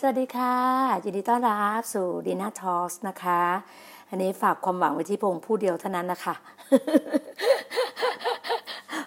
[0.00, 0.56] สวัสดีค่ะ
[1.04, 3.42] ยินดีต้อนรับสู่ดีน่าทอสนะคะ
[4.08, 6.34] อันนี้ฝากความหวังไว้ที่พงผู้เดียวเท่านั้นนะคะ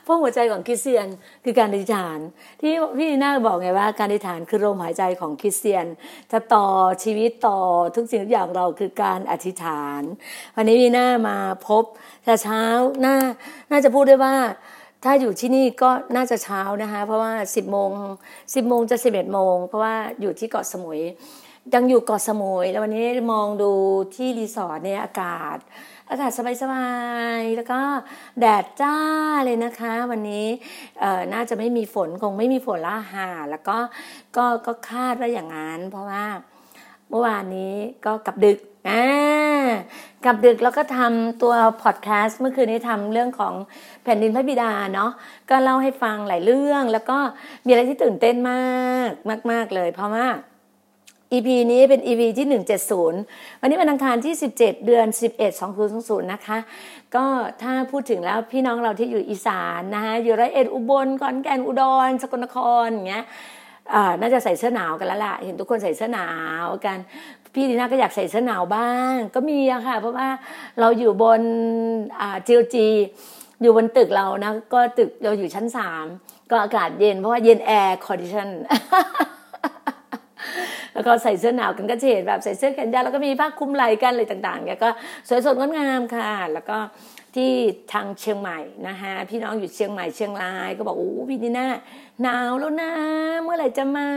[0.03, 1.07] เพราะหัวใจของคริสเตียน
[1.43, 2.19] คือการอธิษฐาน
[2.61, 5.85] ที่พี่น่าบอกไงว่าการอธิษฐานคือลมหายใจของคริสเตียน
[6.31, 6.67] จะต่อ
[7.03, 7.59] ชีวิตต่อ
[7.95, 10.01] ทุกสิ่งทุกอย่างเราคือการอธิษฐาน
[10.55, 11.37] วันนี้พี่น่ามา
[11.67, 11.83] พบ
[12.23, 12.63] แต่เช้า
[13.05, 13.15] น่า
[13.71, 14.35] น่าจะพูดได้ว่า
[15.03, 17.89] ถ้าอยู่ที่นี่ก็น่าจะเช้านะคะ เพราะว่า 10โมง
[18.33, 20.99] 10โมงจะ 11โมงเพราะว่าอยู่ที่เกาะสมุย
[21.73, 23.71] ยังอยู่เกาะสมุยแล้ววันนี้มองดู
[24.15, 25.57] ที่รีสอร์ทเนี่ยอากาศ
[26.09, 26.87] อากาศสบา
[27.39, 27.81] ยๆแล้วก็
[28.39, 28.97] แดดจ้า
[29.45, 30.47] เลยนะคะ วันนี้
[31.33, 33.77] น่าจะไม่มีฝนคงไม่มีฝนละหาแล้วก็
[34.37, 36.25] ก็ก็คาดว่าอย่างนั้นเพราะว่า
[37.09, 37.73] เมื่อวานนี้
[38.05, 39.65] ก็กลับดึก อ่า
[40.25, 41.53] กลับดึกแล้วก็ทำตัว
[41.83, 43.53] พอดแคสต์เมื่อคืนนี้ทำเรื่องของ
[44.03, 45.11] แผ่นดินพระบิดาเนาะ
[45.49, 47.17] ก็เล่าให้ฟังหลายเรื่อง แล้วก็
[47.65, 50.27] มีอะไรที่ตื่นเต้นมากมาก ๆเลย เพราะว่า
[51.33, 52.47] EP นี้เป็น EP ที่
[53.05, 56.57] 170 วันนี้วันอังคารที่ 17 เดือน 11 2020 นะคะ
[57.15, 57.25] ก็
[57.61, 63.25] ถ้าพูดถึงแล้วพี่น้องเราที่อยู่อีสานนะคะอยู่ร้อยเอ็ดอุบลขอนแก่นอุดร สกลนครอย่างเงี้ย
[64.21, 66.29] น่าจะใส่เสื้อหนาวกันแล้วล่ะ เห็นทุกคนใส่เสื้อหนา
[66.63, 66.97] วกัน
[67.59, 70.27] พี่ดีน่าก็อยากใส่เสื้อหนาวบ้าง ก็มีอะค่ะ เพราะว่า
[70.79, 71.41] เราอยู่บน
[72.47, 72.87] GOG
[73.61, 76.05] อยู่บนตึกเรานะ ก็ตึกเราอยู่ชั้นสาม
[76.51, 78.49] ก็อากาศเย็นเพราะว่าเย็น air condition
[80.93, 84.89] แล้วก็ใส่เสื้อหนาวกันก็เห็นแบบใส่เสื้อแขนยาวแล้วก็มีผ้าคลุมไหล่กันอะไรต่างๆเนี่ยก็
[85.27, 86.77] สวยสดงดงามค่ะ แล้วก็
[87.35, 87.51] ที่
[87.93, 91.67] ทางเชียงใหม่นะคะพี่น้องอยู่เชียงใหม่เชียงราย ก็บอกโอ้พี่ดีน่า
[92.21, 92.91] หนาวแล้วนะ
[93.43, 94.09] เมื่อไหร่จะมา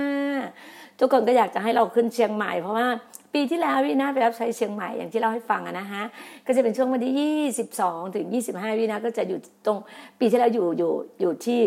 [1.01, 2.87] ทุกคนก็อยากจะให้เราขึ้นเชียงใหม่เพราะว่า
[3.35, 6.03] ปีที่แล้วพี่นาไปรับใช้เชียงใหม่อย่างที่เราให้ฟังนะฮะ
[6.47, 9.79] ก็จะเป็นช่วงวันที่ 22 ถึง 25พี่นาก็จะอยู่ตรง
[10.19, 11.61] ปีที่แล้วอยู่อยู่อยู่ที่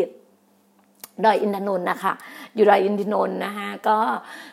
[1.24, 2.12] ดอยอินทนนท์นะคะ
[2.54, 3.98] อยู่ดอยอินทนนท์นะคะก็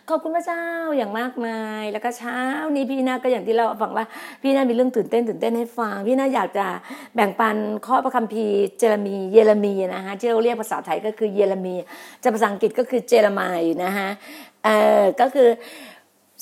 [0.09, 0.63] ขอบคุณพระเจ้า
[0.97, 2.37] อย่างมากมาย แล้วก็เช้า
[2.75, 4.05] นี้พี่นาก็อย่างที่เราฟังว่า
[4.41, 6.65] พี่นามีเรื่องตื่นเต้นตื่นเต้นให้ฟัง พี่นาอยากจะ
[7.15, 7.55] แบ่งปัน
[7.85, 11.75] ข้อพระคัมภีร์เจรมีเยเรมีนะคะที่เราเรียกภาษาไทยก็คือเยเรมี
[12.23, 14.09] จะภาษาอังกฤษก็คือเจรมายนะคะ
[14.63, 14.69] เอ
[15.01, 15.49] อก็คือ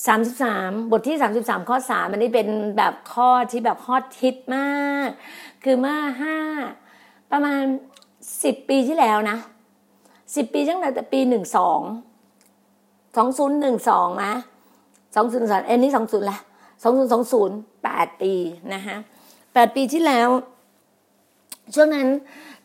[0.08, 4.70] 33บสามบทที่33ข้อ3มันนี่เป็นแบบข้อที่แบบฮอตฮิตมา
[5.08, 5.10] ก
[5.64, 5.98] คือเมื่อ
[6.66, 7.62] 5ประมาณ
[8.16, 9.38] 10ปีที่แล้วนะ
[10.36, 11.80] สิบปีตั้งแต่ปีหนึ่งสอง
[13.18, 14.34] สองศูนย์หนึ่งสองนะ
[15.16, 16.40] สองศูนย์สองเอ็นนี้สองศูนย์ละ
[16.84, 18.34] สองศูนย์สองศูนย์แปดปี
[18.74, 18.96] นะคะ
[19.54, 20.30] แปดปีที่แล้ว
[21.76, 22.08] ช่วงนั้น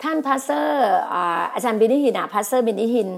[0.03, 0.87] ท่าน pastor
[1.55, 3.11] อาจารย์ Benny Hinn อะ pastor Benny Hinn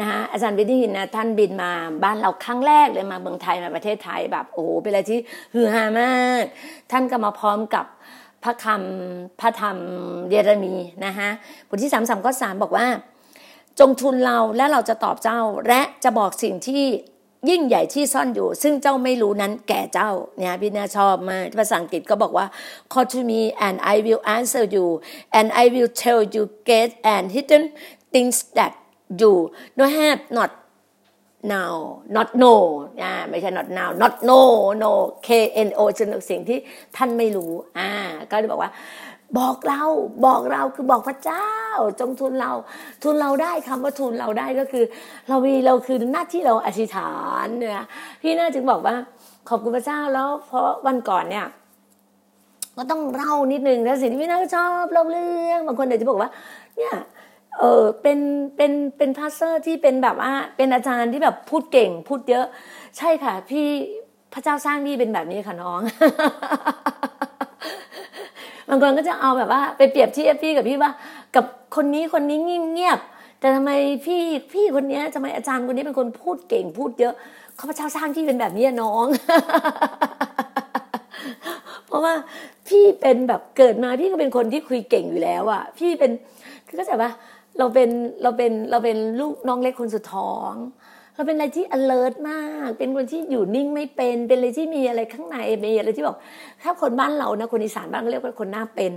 [0.00, 1.70] นะคะอาจารย์ Benny Hinn นะท่านบินมา
[2.04, 5.18] บ้านเราครั้งแรกเลยมาเมืองไทยมาประเทศไทยแบบโอ้โหเป็นอะไรที่
[5.54, 6.44] ฮือฮามาก
[6.90, 7.86] ท่านก็มาพร้อมกับ
[8.44, 9.76] พระคำพระธรรม
[10.30, 10.74] เยเรมีย์
[11.06, 11.28] นะคะ
[11.68, 12.86] บทที่สามสามข้อสามบอกว่า
[13.80, 16.84] จงทูลเราและเราจะตอบเจ้าและจะบอกสิ่งที่
[17.50, 22.46] ยิ่งใหญ่ที่ซ่อนอยู่ ซึ่งเจ้าไม่รู้นั้นแก่เจ้าเนี่ยพี่นาชอบมากภาษาอังกฤษก็บอกว่า
[22.92, 24.86] call to me and I will answer you
[25.38, 27.64] and I will tell you great and hidden
[28.12, 28.72] things that
[29.20, 29.32] you
[29.78, 30.50] no have not
[31.54, 31.74] now
[32.16, 32.60] not know
[33.02, 34.48] อ่าไม่ใช่ not now not know
[34.82, 34.92] no
[35.26, 35.28] K
[35.68, 36.58] N O คือสิ่งที่
[36.96, 37.90] ท่านไม่รู้อ่า
[38.30, 38.70] ก็จะบอกว่า
[39.38, 39.82] บอกเรา
[40.26, 41.48] บอกเราคือบอกพระเจ้า
[42.00, 42.52] จงทุนเรา
[43.02, 44.84] ทุนเราได้คำว่าทุนเราได้ก็คือ
[45.28, 47.12] เรามีเราคือหน้าที่เราอธิษฐา
[47.44, 47.86] นเนี่ย
[48.20, 48.94] พี่น่าจึงบอกว่า
[49.48, 51.46] ขอบคุณพระเจ้าแล้ว เพราะวันก่อนเนี่ย
[52.76, 56.30] ก็ต้องเล่านิดนึงแล้วสิ่งที่พี่น่าก็ชอบเล่าเรื่องบางคนเดี๋ยวจะบอกว่า
[56.76, 56.94] เนี่ย
[57.58, 58.18] เออเป็น
[58.56, 62.46] เป็นเป็น pastor ที่เป็นแบบว่าเป็นอาจารย์ที่แบบพูดเก่งพูดเยอะ
[62.98, 63.66] ใช่ค่ะ พี่
[64.32, 65.80] พระเจ้าสร้างพี่เป็นแบบนี้ค่ะน้อง
[68.72, 70.92] บางคนก็จะเอาแบบว่าไปเปรียบเทียบพี่กับพี่ว่า
[71.34, 71.44] กับ
[71.76, 72.98] คนนี้คนนี้เงียบ
[73.40, 73.70] แต่ทำไม
[74.06, 74.22] พี่
[74.52, 77.14] พี่คนนี้ทำไมอาจารย์คนนี้เป็นคนพูดเก่งพูดเยอะ
[77.56, 79.06] เขาพระเจ้าสร้างพี่เป็นแบบนี้น้อง
[81.86, 82.14] เพราะว่า
[82.68, 86.10] พี่เป็นแบบเกิดมาพี่ก็เป็นคนที่คุยเก่งอยู่แล้วอะพี่เป็น
[86.66, 87.10] คือก็จะว่า
[87.58, 87.88] เราเป็น
[88.22, 90.52] เราเป็นเราเป็นลูกน้องเล็กคนสุดท้อง
[91.14, 96.16] เราเป็นอะไรที่ alert มาก เป็นคนที่อยู่นิ่งไม่เป็น เป็นอะไรที่มีอะไรข้างในมีอะไรที่บอก
[96.62, 98.92] ถ้าคนบ้านเรานะคนอีสานบ้านเรียกว่าคนหน้าเป็น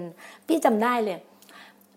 [0.48, 1.20] พี่จำได้เลย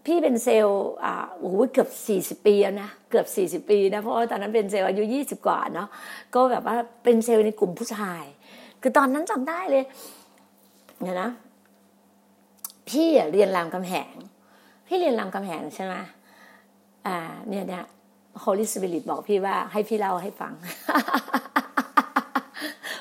[0.06, 5.88] พี่เป็นเซลล์อ่าโอ้โหเกือบสี่สิบปีแล้วนะเกือบสี่สิบปีนะเพราะว่าตอนนั้นเป็นเซลล์อายุยี่สิบกว่าเนาะ
[6.34, 8.22] ก็แบบว่าเป็นเซลล์ในกลุ่มผู้ชาย
[8.82, 9.84] คือตอนนั้นจำได้เลย
[11.02, 11.30] เนี่ยนะ
[12.88, 14.14] พี่เรียนรามคำแหง
[14.86, 15.94] พี่เรียนรามคำแหงใช่ไหม
[17.06, 17.16] อ่า
[17.48, 17.84] เนี่ยเนี่ย
[18.44, 20.52] Holy Spirit บอกพี่ว่าให้พี่เล่าให้ฟัง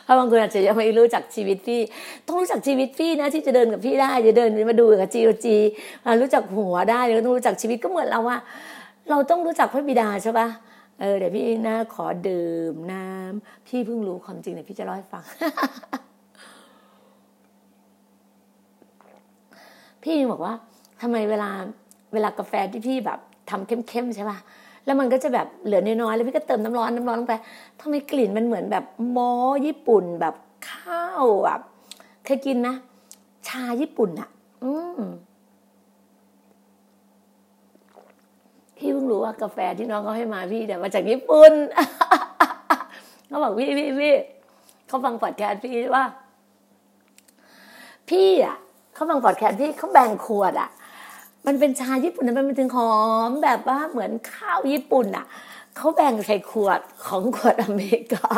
[0.03, 1.81] เพราะบางคนอาจจะยังไม่รู้จักชีวิตพี่
[2.25, 5.57] ต้องรู้จักชีวิตพี่นะ ที่จะเดินกับพี่ได้ จะเดินมาดูกับจีโอจี
[6.21, 8.37] รู้จักหัวได้แล้วต้องรู้จักชีวิตก็เหมือนเราว่า
[9.09, 10.47] เราต้องรู้จักพระบิดาใช่ปะ
[10.99, 15.23] เออเดี๋ยวพี่น่าขอดื่มน้ำพี่เพิ่งรู้ความจริงเดี๋ยวพี่จะเล่าให้ฟัง
[20.03, 20.53] พี่บอกว่า
[21.01, 21.49] ทำไมเวลา
[22.13, 24.37] เวลากาแฟที่พี่แบบทำเข้มๆใช่ป่ะ
[24.87, 27.35] แล้วมันก็จะแบบเหลือน้อยๆแล้วพี่ก็เติมน้ำร้อนน้ำร้อนลงไป
[27.79, 29.31] ทำไมกลิ่นมันเหมือนแบบมอ
[29.65, 30.35] ญี่ปุ่นแบบ
[30.69, 31.61] ข้าวแบบ
[32.25, 32.75] เคยกินนะ
[33.47, 34.29] ชาญี่ปุ่นอะ
[34.63, 35.01] อืม
[38.77, 41.53] พี่เพิ่งรู้ว่ากาแฟที่น้องเขาให้มาพี่เนี่ยมาจากญี่ปุ่น
[43.27, 44.13] เขาบอกพี่พี่พี่
[44.87, 46.05] เขาฟังพอดแคสต์พี่ว่า
[48.09, 48.55] พี่อะ
[48.93, 50.69] เขาฟังพอดแคสต์พี่เขาแบ่งขวดอะ
[51.47, 52.93] มันเป็นชาญี่ปุ่นมันเป็นถึงหอ
[53.27, 55.25] มแบบว่าเหมือนข้าวญี่ปุ่นอะ
[55.75, 58.29] เขาแบ่งใส่ขวดของขวดอเมริกา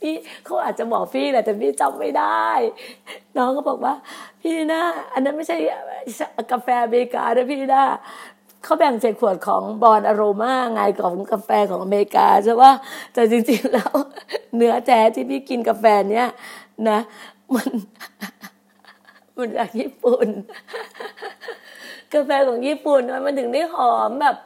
[0.00, 2.46] พี่เขาอาจจะบอกพี่แหละแต่พี่จำไม่ได้
[3.36, 3.94] น้องก็บอกว่า
[4.42, 4.82] พี่นะ
[5.12, 5.56] อันนั้นไม่ใช่
[6.52, 7.84] กาแฟอเมริกานะพี่นะ
[8.64, 12.72] เขาแบ่งใส่ขวดของบอลอโรมาไงของกาแฟของอเมริกาใช่ว่า
[13.12, 13.92] แต่จริงๆแล้ว
[14.56, 16.28] เนื้อแท้ที่พี่กินกาแฟเนี้ย
[16.88, 16.98] นะ
[17.54, 17.68] มัน
[19.40, 20.28] มันจากญี่ปุ่น
[22.12, 24.36] กาแฟของญี่ปุ่นมันถึงได้หอมแบบ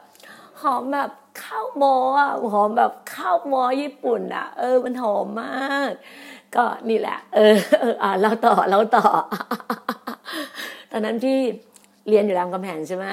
[0.61, 1.11] หอมแบบ
[1.43, 5.91] ข้าวมออะหอมแบบข้าวมอญี่ปุ่นอะ เออ มันหอมมาก
[6.55, 7.55] ก็นี่แหละ เออ
[8.03, 9.07] อ่าเราต่อเราต่อ
[10.91, 11.37] ตอนนั้นพี่
[12.09, 13.05] เรียนอยู่รามคำแหงใช่ไหม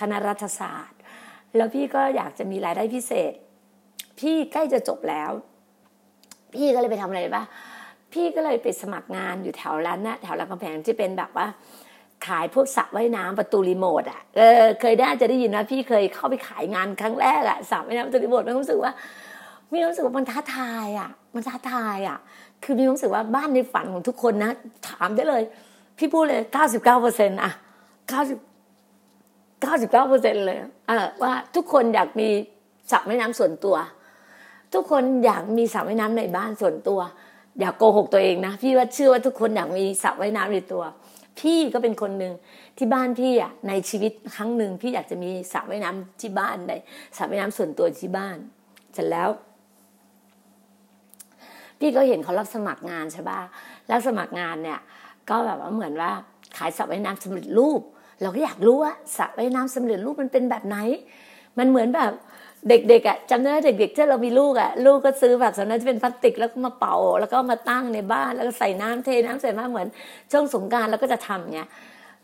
[0.00, 0.98] คณะรัฐศาสตร์
[1.56, 3.32] แล้วพี่ก็อยากจะมีรายได้พิเศษ
[4.20, 5.30] พี่ใกล้จะจบแล้ว
[6.54, 7.42] พี่ก็เลยไปทำอะไรปะ
[8.12, 11.46] พี่ก็เลยไปสมัครงานอยู่แถวร้านนะแถวรามคำแหงที่เป็นแบบว่า
[12.26, 18.92] ขายพวกสระว่ายน้ำประตูรีโมทอะเออเคยได้จะได้ยินนะพี่เคยเข้าไปขายงานครั้งแรกอะสระว่ายน้ำประตูรีโมทมีความรู้สึกว่า
[19.72, 22.18] มีความรู้สึกว่ามันท้าทายอะ มันท้าทายอะ
[22.62, 24.50] คือมีความรู้สึกว่าบ้านในฝันของทุกคนนะ
[24.88, 25.42] ถามได้เลย
[25.98, 27.52] พี่พูดเลยเก้าสิบเก้าเปอร์เซ็นต์อะ
[28.08, 28.38] เก้าสิบ
[29.60, 32.28] เก้าสิบเก้าเปอร์เซ็นต์เลยเออว่าทุกคนอยากมี
[32.90, 33.76] สระว่ายน้ำส่วนตัว
[34.74, 37.00] ทุกคนอยากมีสระว่ายน้ำในบ้านส่วนตัว
[37.60, 40.84] อย่ากโกหกตัวเองนะ พี่ว่าเชื่อว่าทุกคนอยากมีสระว่ายน้ำในตัว
[41.40, 42.32] พี่ก็เป็นคนหนึ่ง
[42.78, 46.72] ที่บ้านพี่อะในชีวิตครั้งหนึ่งพี่อยากจะมีสระว่ายน้ำที่บ้านใน
[47.16, 48.36] สระว่ายน้ำส่วนตัวที่บ้าน
[48.94, 49.28] เสร็จแล้ว
[51.78, 53.40] พี่ก็เห็นเขารับสมัครงานใช่ป่ะ
[53.90, 54.80] รับสมัครงานเนี่ย
[55.30, 56.10] ก็แบบว่าเหมือนว่า
[56.56, 57.80] ขายสระว่ายน้ำสำเร็จรูป
[58.22, 60.76] เราก็อยากรู้ว่าสระว่ายน้ำสำเร็จรูปมันเป็นแบบไหน
[61.58, 62.12] มันเหมือนแบบ
[62.68, 69.88] เด็กๆอะจำได้เด็กๆที่เรามีลูกอะลูกก็ซื้อแบบสำนักที่เป็นพลาสติกแล้วก็มาเป่า แล้วก็มาตั้งในบ้านแล้วก็ใส่น้ำเทน้ำใส่มาเหมือน
[70.32, 71.68] ช่วงสงการเราก็จะทำเนี้ย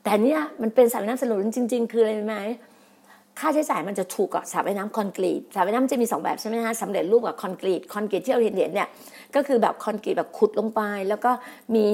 [0.02, 2.36] แต่เนี้ยมันเป็นสระว่ายน้ำสำเร็จริง ๆ คืออะไรไหม
[3.40, 8.88] ค่าใช้จ่ายมันจะถูกกว่าสระว่ายน้ำคอนกรีตสระว่ายน้ำจะมีสองแบบใช่ไหมฮะสำเร็จรูปกับคอนกรีตคอนกรีตที่เราเห็นเนี่ย
[9.34, 11.30] ก็คือแบบคอนกรีตแบบขุดลงไป แล้วก็
[11.74, 11.86] มี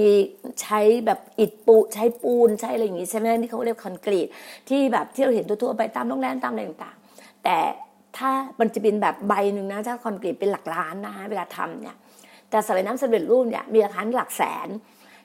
[0.63, 4.27] ใช้แบบอิฐปูใช้ปูนใช้อะไรอย่างงี้ใช่ไหมที่เขาเรียกคอนกรีต
[4.69, 7.59] ที่แบบที่เราเห็นทั่วๆไปตามโรงแรมตามอะไรต่างๆ แต่
[8.19, 11.97] ถ้ามันจะเป็นแบบใบหนึ่งนะถ้าคอนกรีตเป็นหลักล้านนะเวลาทำเนี่ย
[12.51, 14.69] แต่สระว่ายน้ำสำเร็จรูปเนี่ยมีราคาหลักแสน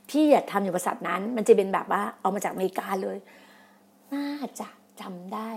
[0.10, 3.18] พี่อยากทำอยู่บริษัทนั้น มันจะเป็นแบบว่าเอามาจากอเมริกาเลย
[4.14, 4.68] น่าจะ
[5.02, 5.52] จำได้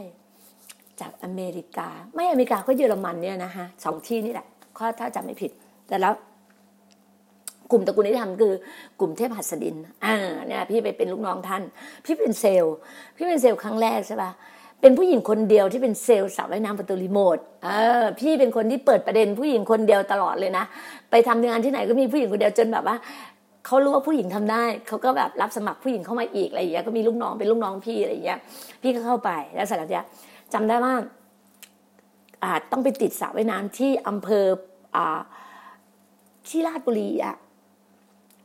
[1.01, 4.47] จากอเมริกา ไม่อเมริกาก็เยอรมันเนี่ยนะฮะสองที่นี่แหละ
[4.79, 5.51] ข้อถ้าจำไม่ผิด
[5.89, 6.13] แต่แล้ว
[7.71, 8.55] กลุ่มตระกูลที่ทำคือ
[9.01, 10.17] กลุ่มเทพหัสดิน อ่า
[10.47, 11.63] เนี่ยพี่ไปเป็นลูกน้องท่าน
[12.05, 12.75] พี่เป็นเซลล์
[13.17, 14.31] พี่เป็นเซลล์ครั้งแรกใช่ปะ
[14.81, 17.69] เป็นผู้หญิงคนเดียวที่เป็นเซลล์สาวว่ายน้ำประตูรีโมทเอ
[18.03, 20.65] อพี่เป็นคนที่เปิดประเด็นผู้หญิงคนเดียวตลอดเลยนะ
[21.11, 22.97] ไปทำงานที่ไหนก็มีผู้หญิงคนเดียวจนแบบว่า
[23.67, 28.39] เขารู้ว่าผู้หญิงทำได้เขาก็แบบรับสมัครผู้หญิงเข้ามาอีกอะไรอย่างเงี้ยก็มีลูกน้องเป็นลูกน้องพี่อะไรอย่างเงี้ย
[28.83, 30.05] พี่ก็เข้าไปแล้วสร็จแล้วเนี่ย
[30.53, 30.95] จำได้ว่า
[32.43, 34.45] อ่าต้องไปติดสระว่ายน้ำที่อำเภอ
[34.97, 35.21] อ่า
[36.49, 37.37] ที่ราชบุรีอะ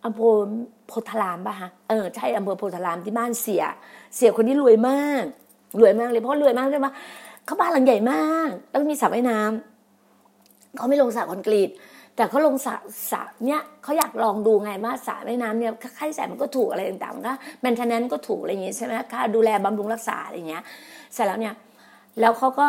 [0.05, 0.35] อำเภอ
[0.87, 3.63] โพธารามป่ะฮะเออใช่อำเภอโพธารามที่บ้านเสีย
[4.15, 5.25] เสียคนนี้รวยมาก
[5.79, 6.93] รวยมากเลยเพราะรวยมากเลยว่า
[7.45, 11.69] เขาบ้านหลังใหญ่มาก แล้วมีสระว่ายน้ำเขาไม่ลงสระคอนกรีต
[12.15, 12.75] แต่เขาลงสระ
[13.11, 20.63] สระเนี่ยเขาอยากลองดูไงว่าสระว่ายน้ำเนี่ยค่าใช้จ่ายมันก็ถูกอะไรต่างๆก็แมนเทนแนนก็ถูกอะไรอย่างงี้ใช่ไหมค่าดูแลบำรุงรักษาอะไรอย่างเงี้ย
[21.13, 21.55] เสร็จแล้วเนี่ย
[22.19, 22.67] แล้วเขาก็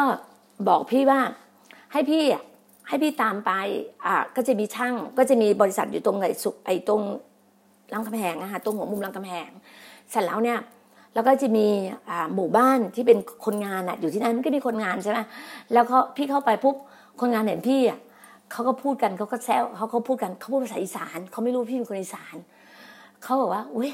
[0.69, 1.21] บอกพี่ว่า
[1.93, 2.43] ให้พี่อะ
[2.89, 3.53] ให้พี่ตามไป
[4.07, 7.03] อ่าก็จะมีช่างก็จะมีบริษัทอยู่ตรงไหนสุไอตรง
[7.93, 9.51] รามคำแหงนะคะตรงหัวมุมรามคำแหง
[10.11, 10.59] เสร็จแล้วเนี่ย
[11.15, 11.67] แล้วก็จะมี
[12.35, 15.19] หมู่บ้านที่เป็นคนงานอะอยู่ที่นั่นก็มีคนงานใช่ไหม
[15.73, 16.77] แล้วเขาพี่เข้าไปปุ๊บ
[17.21, 17.99] คนงานเห็นพี่อะ
[18.53, 22.37] เขาก็พูดกันเขาก็แซวเขาเขาพูดกันเขาพูดภาษาอีสานเขาไม่รู้พี่เป็นคนอีสาน
[23.23, 23.91] เขาบอกว่าอุ้ย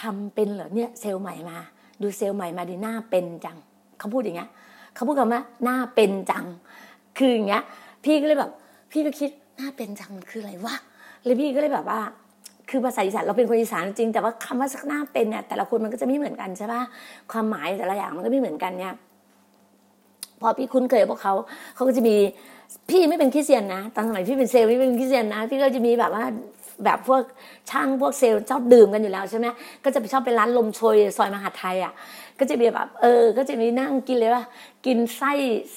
[0.00, 1.58] ทำเป็นเหรอเนี่ยเซลล์ใหม่มา
[2.02, 3.56] ดูเซลล์ใหม่มาดีหน้าเป็นจัง
[3.98, 4.50] เขาพูดอย่างเงี้ย
[4.94, 6.44] เขาพูดคำว่าหน้าเป็นจัง
[7.18, 7.62] คืออย่างเงี้ย
[8.04, 8.50] พี่ก็เลยแบบ
[8.92, 10.74] พี่ก็คิดหน้าเป็นจังมันคืออะไรวะ
[11.24, 12.00] เลยพี่ก็เลยแบบว่า
[12.70, 16.82] คือภาษาอีสานเราเป็นคนอีสานจริง แต่ว่าคำว่าสักหน้าเป็นเนี่ยแต่ละคนมันก็จะไม่เหมือนกันใช่ปะ
[17.32, 18.94] ความหมายแต่ละอย่างมันก็ไม่เหมือนกันเนี่ย
[20.40, 21.34] พอพี่คุ้นเคยพวกเขา
[21.74, 22.16] เขาก็จะมี
[22.90, 26.24] พี่ไม่เป็นคริสเตียนนะตอนสมัยพี่เป็นเซลล์พี่เป็นคริสเตียนนะ พี่ก็จะมีแบบว่า
[26.84, 27.22] แบบพวก
[27.70, 29.46] ช่างพวกเซลล์ชอบดื่มกันอยู่แล้วใช่ไหม
[29.84, 31.92] ก็จะไปชอบไปร้านลมโชยซอยมหาไทยอะ
[32.38, 34.44] ก็จะมีแบบเออ ก็จะมีนั่งกินเลยว่า
[34.86, 35.32] กินไส้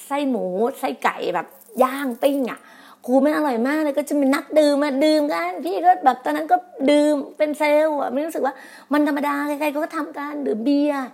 [0.06, 0.44] ไส้หมู
[0.78, 1.46] ไส้ไก่แบบ
[1.82, 2.60] ย่างปิ้งอะ
[3.06, 6.56] ครูมันอร่อยมากเลยก็จะมีนักดื่มมาดื่มกัน พี่ก็แบบตอนนั้นก็
[6.90, 8.54] ดื่มเป็นเซลล์อะไม่รู้สึกว่า
[8.92, 11.06] มันธรรมดาใครๆก็ทำกันดื่มเบียร์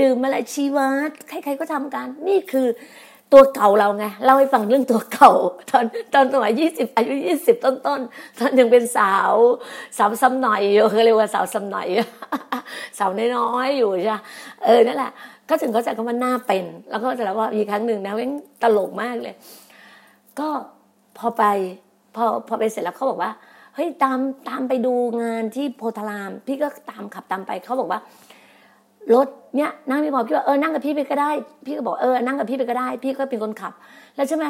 [0.00, 2.66] ดื่มอะไรชีวัตใครๆก็ทำกัน นี่คือ
[3.32, 5.32] ตัวเก่าเราไงเล่าให้ฟังเรื่องตัวเก่า
[5.70, 7.88] ตอนตอนสมัยยี่สิบอายุยี่สิบต้นๆต
[8.38, 9.32] ตอนยังเป็นสาว
[9.98, 11.86] สาวซ้ำหน่อยอยู่เขาเรียกว่าสาวซ้ำหน่อย
[12.98, 14.16] สาวน้อยๆอยู่ใช่
[14.64, 15.10] เออนั่นแหละ
[15.48, 18.30] ก็ถึงเขาใจก็ว่าหน้าเป็น แล้วก็จะแล้วว่ามีครั้งหนึ่งนะเว้ง
[18.62, 19.34] ตลกมากเลย
[20.40, 20.48] ก็
[21.18, 21.44] พอไป
[22.14, 23.30] พอพอไปเสร็จแล้วเขาบอกว่า
[23.74, 28.00] เฮ้ยตามตามไปดูงานที่โพธาราม พี่ก็ตามขับตามไปเขาบอกว่า
[29.14, 31.30] รถเนี่ยนั่งไม่พอกพี่ว่าเออนั่งกับพี่ไปก็ได้
[31.66, 33.72] พี่ก็บอกเออนั่งกับพี่ไปก็ได้ พี่ก็เป็นคนขับ
[34.16, 34.46] แล้วใช่ไหม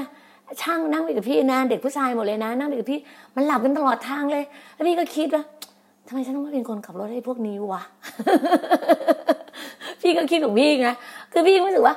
[0.62, 2.98] ช่างนั่งไปกับพี่นะเด็กผู้ชายหมดเลยนะ นั่งไปกับพี่
[3.37, 4.44] มันหลับกันตลอดทางเลย
[4.75, 5.42] แล้วพี่ก็คิดว่า
[6.06, 7.82] ทำไมฉันต้องมาเป็นคนขับรถให้พวกนี้วะ
[10.02, 10.88] พี่ก็คิดของพี่ไง
[11.32, 11.94] คือพี่รู้สึกว่า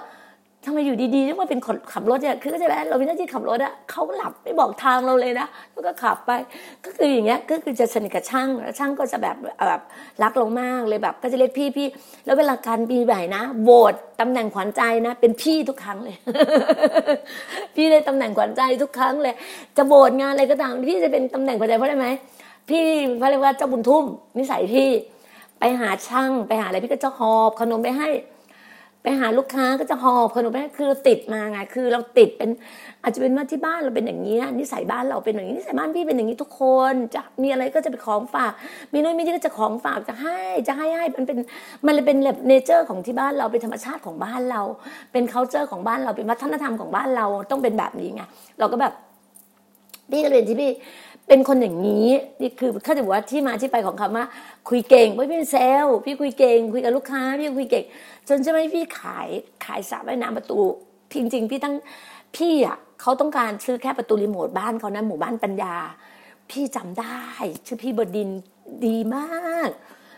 [0.65, 6.31] ทำไมอยู่ดีๆต้องมาเป็นคนขับรถเนี่ยคือก็จะแบบเราเป็นหน้าที่ขับรถอะเขาหลับไม่บอกทางเราเลยนะแล้วก็ขับไป
[6.85, 9.35] ก็คืออย่างเงี้ยก็คือจะสนิทกับช่างแล้วช่างก็จะแบบ
[9.69, 9.81] แบบ
[10.23, 11.87] รักเรามากเลยแบบ ก็จะเรียกพี่พี่
[12.25, 16.15] แล้วเวลาการปีใหม่นะโหวตตำแหน่งขวัญใจนะ เป็นพี่ทุกครั้งเลย
[17.75, 19.35] พี่ได้ตำแหน่งขวัญใจทุกครั้งเลย
[19.77, 22.09] จะโหวตงานอะไรก็ตามพี่จะเป็นตำแหน่งขวัญใจเพราะอะไรไหม
[22.69, 22.85] พี่
[23.19, 24.05] เขาเรียกว่าเจ้าบุญทุ่ม
[24.37, 24.89] นิสัยพี่
[25.59, 28.09] ไปหาช่าง ไปหาอะไรพี่ก็จะหอบขนมไปให้
[29.03, 32.49] ไปหาลูกค้าก็จะหอบขนมไปคือเราติดมาไงคือเราติดเป็น
[33.03, 38.51] อาจจะเป็นว่าที่บ้านเราเป็นอย่างนี้นิสัยบ้านเราเป็นอย่างนี้นิสัยบ้านพี่เป็นอย่างนี้ทุกคนจะมีอะไรก็จะไปของฝาก
[38.93, 41.37] มีน้อยมีนี่ก็จะของฝากจะให้จะให้ให้มันเป็น
[41.85, 44.61] มันเลยเป็นแบบ nature ของที่บ้านเราเป็นธรรมชาติของบ้านเรา
[45.11, 48.23] เป็น c u เจอร์ของบ้านเราเป็นวัฒนธรรมของบ้านเราต้องเป็นแบบนี้ไง
[48.59, 48.93] เราก็แบบ
[50.11, 50.71] พี่ก็เรียนที่พี่
[51.33, 52.07] เป็นคนอย่างนี้
[52.41, 54.25] นี่คือเขาจะบอกว่าที่มาที่ไปของคำว่า
[54.69, 57.85] คุยเก่งไม่เป็นเซลพี่คุยเก่ง คุยกับลูกค้าพี่คุยเก่ง
[58.29, 59.27] จนจะไม่พี่ขาย
[59.65, 60.59] ขายสระว่ายน้ำประตู
[61.13, 61.75] จริงๆพี่ตั้ง
[62.35, 65.75] พี่อะเขาต้องการซื้อแค่ประตูรีโมทบ้านเขานะหมู่บ้านปัญญา
[66.51, 67.21] พี่จำได้
[67.65, 68.29] ชื่อพี่บดิน
[68.85, 69.69] ดีมาก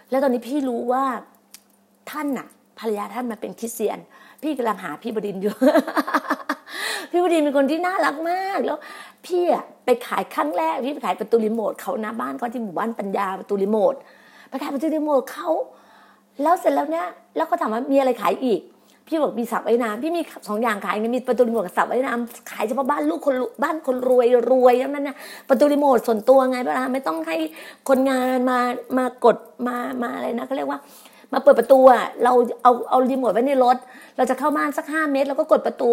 [0.10, 1.06] แล้วตอนนี้พี่รู้ว่า
[2.12, 2.48] ท่านน่ะ
[2.80, 4.00] ภรรยาท่านมาเป็นคริสเตียน
[4.42, 5.54] พี่กำลังหาพี่บดินอยู่
[7.12, 8.78] พี่บดินเป็นคนที่น่ารักมากแล้ว
[9.26, 13.94] พี่อะไปขายครั้งแรกพี่ไปขายประตูรีโมทเขาหน้าบ้านเขาที่หมู่บ้านปัญญาประตูรีโมท
[14.50, 15.50] ไปขายประตูรีโมทเขา
[16.42, 18.62] แล้วเสร็จแล้วเนี่ยแล้วก็ถามว่ามีอะไรขายอีก
[19.08, 25.16] พี่บอกมีสับไว้น้ำพี่มีสองอย่างขายนี่มีประตูรีโมทกับสับไว้น้ำขายเฉพาะบ้านลูกคนบ้านคนรวยรวยแล้วนั้นนะ
[25.50, 27.38] ประตูรีโมทส่วนตัวไงเวลาไม่ต้องให้
[27.90, 28.60] คนงานมา
[28.98, 29.38] มากด
[29.68, 30.80] มามาอะไรนะเขาเรียกว่า
[31.34, 33.78] มาเปิดประตูอะเราเอาเอารีโมทไว้ในรถ
[34.18, 35.92] เราจะเข้าบ้านสักห้าเมตรเราก็กดประตู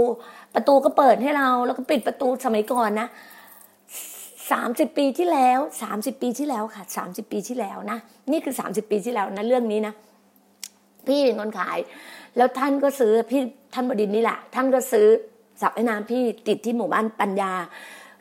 [0.55, 3.09] ประตูก็เปิดให้เรา แล้วก็ปิดประตูสมัยก่อนนะ
[4.53, 7.99] สามสิบปีที่แล้วสามสิบปีที่แล้วค่ะสามสิบปีที่แล้วนะ
[8.31, 9.95] นี่คือสามสิบปีที่แล้วนะเรื่องนี้นะ
[11.07, 11.79] พี่เป็นคนขาย
[12.37, 13.41] แล้วท่านก็ซื้อพี่
[13.75, 15.07] ท่านบดินนี่แหละท่านก็ซื้อ
[15.61, 17.53] สับไอ้น้ำพี่ติดที่หมู่บ้านปัญญา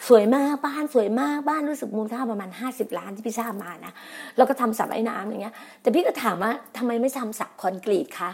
[0.08, 3.94] สวยมากบ้านสวยมากบ้านรู้สึกมูลค่าประมาณห้าสิบล้านที่พี่ทราบมานะ
[4.38, 8.32] แล้วก็ทำสับไอ้น้ำอย่างเงี้ย แต่พี่ก็ถามว่าทำไมไม่ทำสับคอนกรีตคะ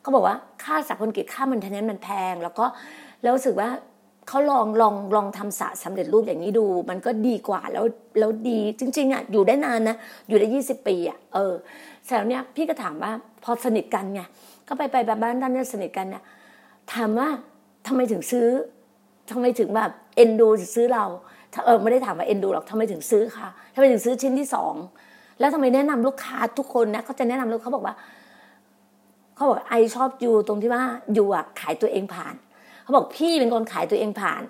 [0.00, 2.66] เขาบอกว่าค่าสับคอนกรีตค่ามันเทนเนมันแพง แล้วก็
[3.22, 3.70] แล้วรู้สึกว่า
[4.28, 7.84] เขาลองลองลองทำสระสำเร็จรูปอย่างนี้ดู มันก็ดีกว่าแล้ว
[8.18, 9.96] แล้วดีจริง ๆอะอยู่ได้นานนะ
[10.28, 11.54] อยู่ได้ยี่สิบปีอะเออ
[12.04, 13.12] แสดงเนี้ยพี่ก็ถามว่า
[13.44, 14.20] พอสนิทกันไง
[14.68, 16.22] ก็ไปไปแบบบ้านด้านนี้สนิทกันเนี่ย
[16.92, 17.28] ถามว่า
[17.86, 18.46] ทำไมถึงซื้อ
[19.30, 21.04] ทำไมถึงแบบเอ็นดูซื้อเรา
[21.66, 24.74] เออไม่ได้ถามว่าเอ็นดูหรอกทำไมถึงซื้อคะทำไมถึงซื้อชิ้นที่สอง
[25.40, 27.94] แล้วทำไมแนะนำลูกค้าทุกคนนะเขาจะแนะนำลูกเขาบอกว่า
[29.34, 30.82] เขาบอกไอชอบยูตรงที่ว่า
[31.16, 32.34] ยูอะขายตัวเองผ่าน
[32.82, 34.42] เขาบอกพี่เป็นคนขายตัวเองผ่าน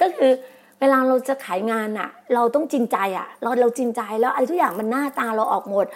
[0.00, 0.32] ก็คือ
[0.80, 5.86] เวลาเราจะขายงานอะเราต้องจริงใจอะเราเราจริงใจแล้วอะไรทุกอย่างมันหน้าตาเราออกหมด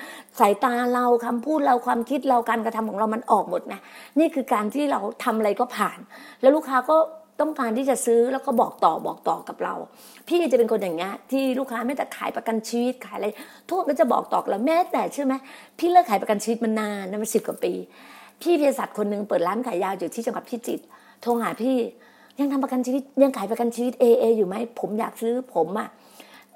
[0.40, 3.80] สายตาเราคำพูดเราความคิดเราการกระทำของเรามันออกหมดนะ
[4.18, 5.98] นี่คือการที่เราทำอะไรก็ผ่าน
[6.40, 6.96] แล้วลูกค้าก็
[7.40, 9.74] ต้องการที่จะซื้อแล้วก็บอกต่อบอกต่อกับเรา
[10.28, 13.28] พี่จะเป็นคนอย่างเงี้ยที่ลูกค้าไม่แต่ขายประกันชีวิตขายอะไร
[13.66, 15.32] ทุกคนก็จะบอกต่อเราแม้แต่ใช่ไหม
[15.78, 17.72] พี่เลิกขายประกันชีวิตมานานนะมันสิบกว่าปี
[18.42, 20.84] พี่เภสัชคนหนึ่งเปิดร้านขายยาอยู่ที่จังหวัดพิจิตร
[21.22, 21.76] โทรหาพี่
[22.40, 25.88] ยังทำประกันชีวิตยังขายประกันชีวิตเอเออยู่ไหมผมอยากซื้อผมอะ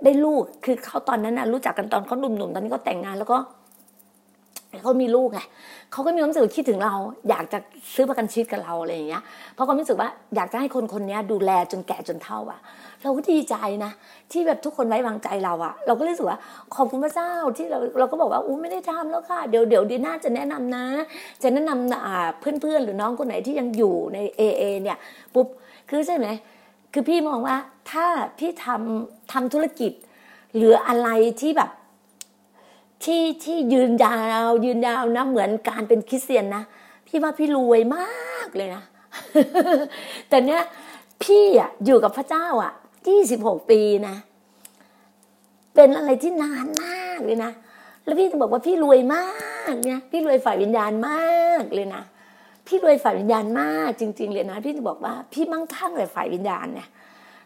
[0.05, 3.38] ได้ลูกคือเขาตอนนั้นนะรู้จักกันตอนเขาหนุ่มๆตอนนี้ก็แต่งงานแล้วก็
[4.82, 5.40] เขามีลูกไง
[5.92, 6.94] เขาก็มีความรู้สึกคิดถึงเรา
[7.28, 7.58] อยากจะ
[7.94, 9.22] ซื้อประกันชีวิตกับเราอะไรอย่างเงี้ย
[9.54, 12.61] เพราะความรู้สึกว่าอยากจะให้คนคนนี้ดูแลจนแก่จนเฒ่าอะ
[13.02, 13.54] เราก็ดีใจ
[13.85, 13.92] นะ
[14.32, 16.38] ที่แบบทุกคนไว้วางใจเราอะเราก็รู้สึกว่า
[16.74, 20.85] ขอบคุณพระเจ้าที่เราเราก็บอกว่าอู้ไม่ได้ทำแล้วค่ะเดี๋ยวเดี๋ยวดีน่าจะแนะนำนะ
[21.42, 24.98] จะแนะนำเพื่อนเพื่อนหรือน้องคนไหนที่ยังอยู่ในเอเอเนี่ย
[25.35, 25.46] ปุ๊บ
[25.90, 26.26] คือใช่ไหม
[26.92, 27.56] คือพี่มองว่า
[27.90, 28.06] ถ้า
[28.38, 29.92] พี่ทำทำธุรกิจ
[30.56, 31.08] หรืออะไร
[31.40, 31.70] ที่แบบ
[33.05, 36.62] ที่ที่ยืนยาวยืนยาวนะ เหมือนการเป็นคริสเตียนนะ
[37.07, 38.83] พี่ว่าพี่รวยมากเลยนะ
[40.29, 40.62] แต่เนี้ย
[41.23, 42.73] พี่อะอยู่กับพระเจ้าอะ
[43.09, 44.17] ยี่สิบหกปีนะ
[45.75, 47.53] เป็นอะไรที่นานมากเลยนะ
[48.05, 49.27] แล้วพี่จะบอกว่าพี่รวยมา
[49.73, 52.03] กเนี่ยพี่รวยฝ่ายวิญญาณมากเลยนะ
[52.67, 56.88] พี่รวยฝ่ายวิญญาณมากจริง ๆ เลยนะพี่จะบอกว่าพี่มั่งคั่งเลยฝ่ายวิญญาณเนี่ย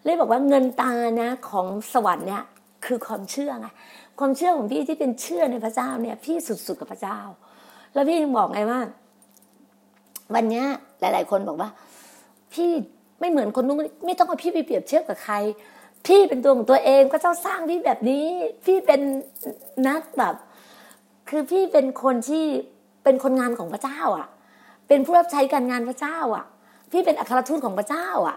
[0.04, 2.44] เลยบอกว่าเงินตานะของสวรรค์เนี่ย
[2.84, 3.68] คือความเชื่อไง
[4.18, 7.18] ความเชื่อของพี่ที่เป็นเชื่อในพระเจ้าเนี่ย พี่สุดๆกับพระเจ้า
[7.94, 8.80] แล้วพี่ยังบอกไงว่า
[10.34, 10.64] วันนี้
[11.00, 11.70] หลาย ๆ คนบอกว่า
[12.52, 12.70] พี่
[13.20, 15.34] ไม่เหมือนคนนู้นไม่ต้องเอาพี่ไปเปรียบเทียบกับใคร
[16.06, 18.26] พี่เป็นตัวของตัวเองพระเจ้าสร้างพี่แบบนี้
[18.66, 19.00] พี่เป็น
[19.88, 20.34] นักแบบ
[21.28, 22.44] คือพี่เป็นคนที่
[23.04, 24.26] เป็นคนงานของพระเจ้า อะ
[24.88, 26.44] เป็นผู้รับใช้การงานพระเจ้า อะ
[26.92, 28.36] พี่เป็นอัครทูตของพระเจ้า อะ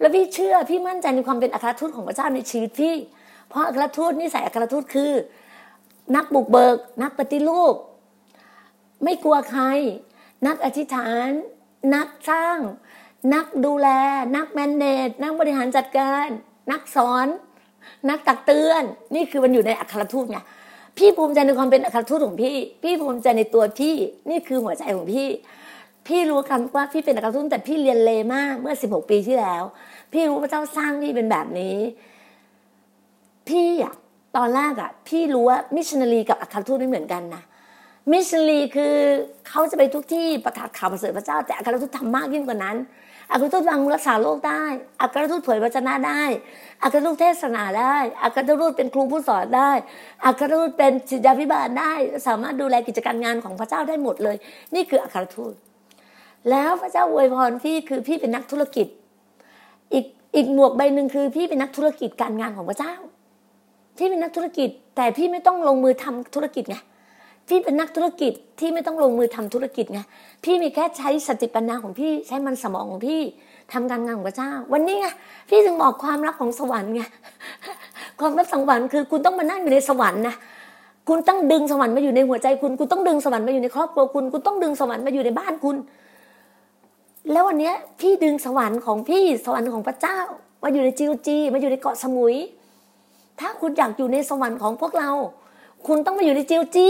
[0.00, 2.94] แล้วพี่เชื่อพี่มั่นใจในความเป็นอัครทูตของพระเจ้าในชีวิตพี่
[3.48, 5.12] เพราะอัครทูตนิสัยอัครทูตคือ
[6.16, 7.74] นักบุกเบิก นักปฏิรูป
[9.04, 9.64] ไม่กลัวใคร
[10.46, 11.28] นักอธิษฐาน
[11.94, 12.58] นักสร้าง
[13.34, 13.88] นักดูแล
[14.36, 16.26] นัก manage นักบริหารจัดการ
[16.70, 17.26] นักสอน
[18.08, 18.82] นักตักเตือน
[19.14, 20.38] นี่คือมันอยู่ในอัครทูตไง
[20.96, 23.94] พี่ภูมิใจในความเป็นอัครทูตของพี่ พี่ภูมิใจในตัวพี่
[24.30, 25.28] นี่คือหัวใจของพี่
[26.06, 29.62] พี่รู้กันว่าพี่เป็นอัครทูตแต่พี่เรียนเลมากเมื่อสิบหกปีที่แล้ว
[30.12, 31.76] พี่รู้พระเจ้าสร้างพี่เป็นแบบนี้
[33.50, 33.94] พี่อะ
[34.36, 37.42] ตอนแรกอะพี่รู้ว่ามิชชันนารีกับอัครทูตไม่เหมือนกันนะ
[38.12, 38.94] มิชชันนารีคือ
[39.48, 42.76] เขาจะไปทุกที่ประกาศข่าวประเสริฐพระเจ้า แต่อัครทูตทำมากยิ่งกว่านั้น
[43.32, 44.64] อัครทูตวางรักษาโรคได้
[45.00, 46.22] อัครทูตเผยพระชนะได้
[46.82, 49.70] อัครทูตเทศนาได้อัครทูตเป็นครูผู้สอนได้
[50.24, 51.92] อัครทูตเป็นศิษยาพิบาลได้
[52.26, 54.36] สามารถดูแลกิจการงานของพระเจ้าได้หมดเลย
[54.74, 55.54] นี่คืออัครทูต
[56.50, 58.86] แล้วพระเจ้าอวยพรพี่คือพี่เป็นนักธุรกิจ
[59.92, 60.04] อีก
[60.36, 62.94] อีกหมวกใบหนึ่งคือพี่เป็นนักธุรกิจการงานของพระเจ้า
[63.98, 66.76] พี่เป็นนักธุรกิจ แต่พี่ไม่ต้องลงมือทำธุรกิจไง
[67.48, 70.00] พี่เป็นนักธุรกิจที่ไม่ต้องลงมือทำธุรกิจไง
[70.44, 73.20] พี่มีแค่ใช้สติปัญญาของพี่ใช้มันสมองของพี่
[73.72, 75.06] ทำการงานของพระเจ้า วันนี้ไง
[75.48, 77.02] พี่ถึงบอกความรักของสวรรค์ไง
[78.20, 80.34] ความรักสวรรค์คือคุณต้องมานั่งอยู่ในสวรรค์นะ
[81.08, 85.76] คุณต้องดึงสวรรค์มาอยู่ในหัวใจคุณคุณต้องดึงสวรรค์มาอยู่ในครอบครัวคุณคุณต้องดึงสวรรค์มาอยู่ในบ้านคุณ
[87.32, 90.18] แล้ววันนี้พี่ดึงสวรรค์ของพี่สวรรค์ของพระเจ้า
[90.62, 92.34] มาอยู่ใน GOG มาอยู่ในเกาะสมุย
[93.40, 95.10] ถ้าคุณอยากอยู่ในสวรรค์ของพวกเรา
[95.86, 96.88] คุณต้องมาอยู่ใน GOG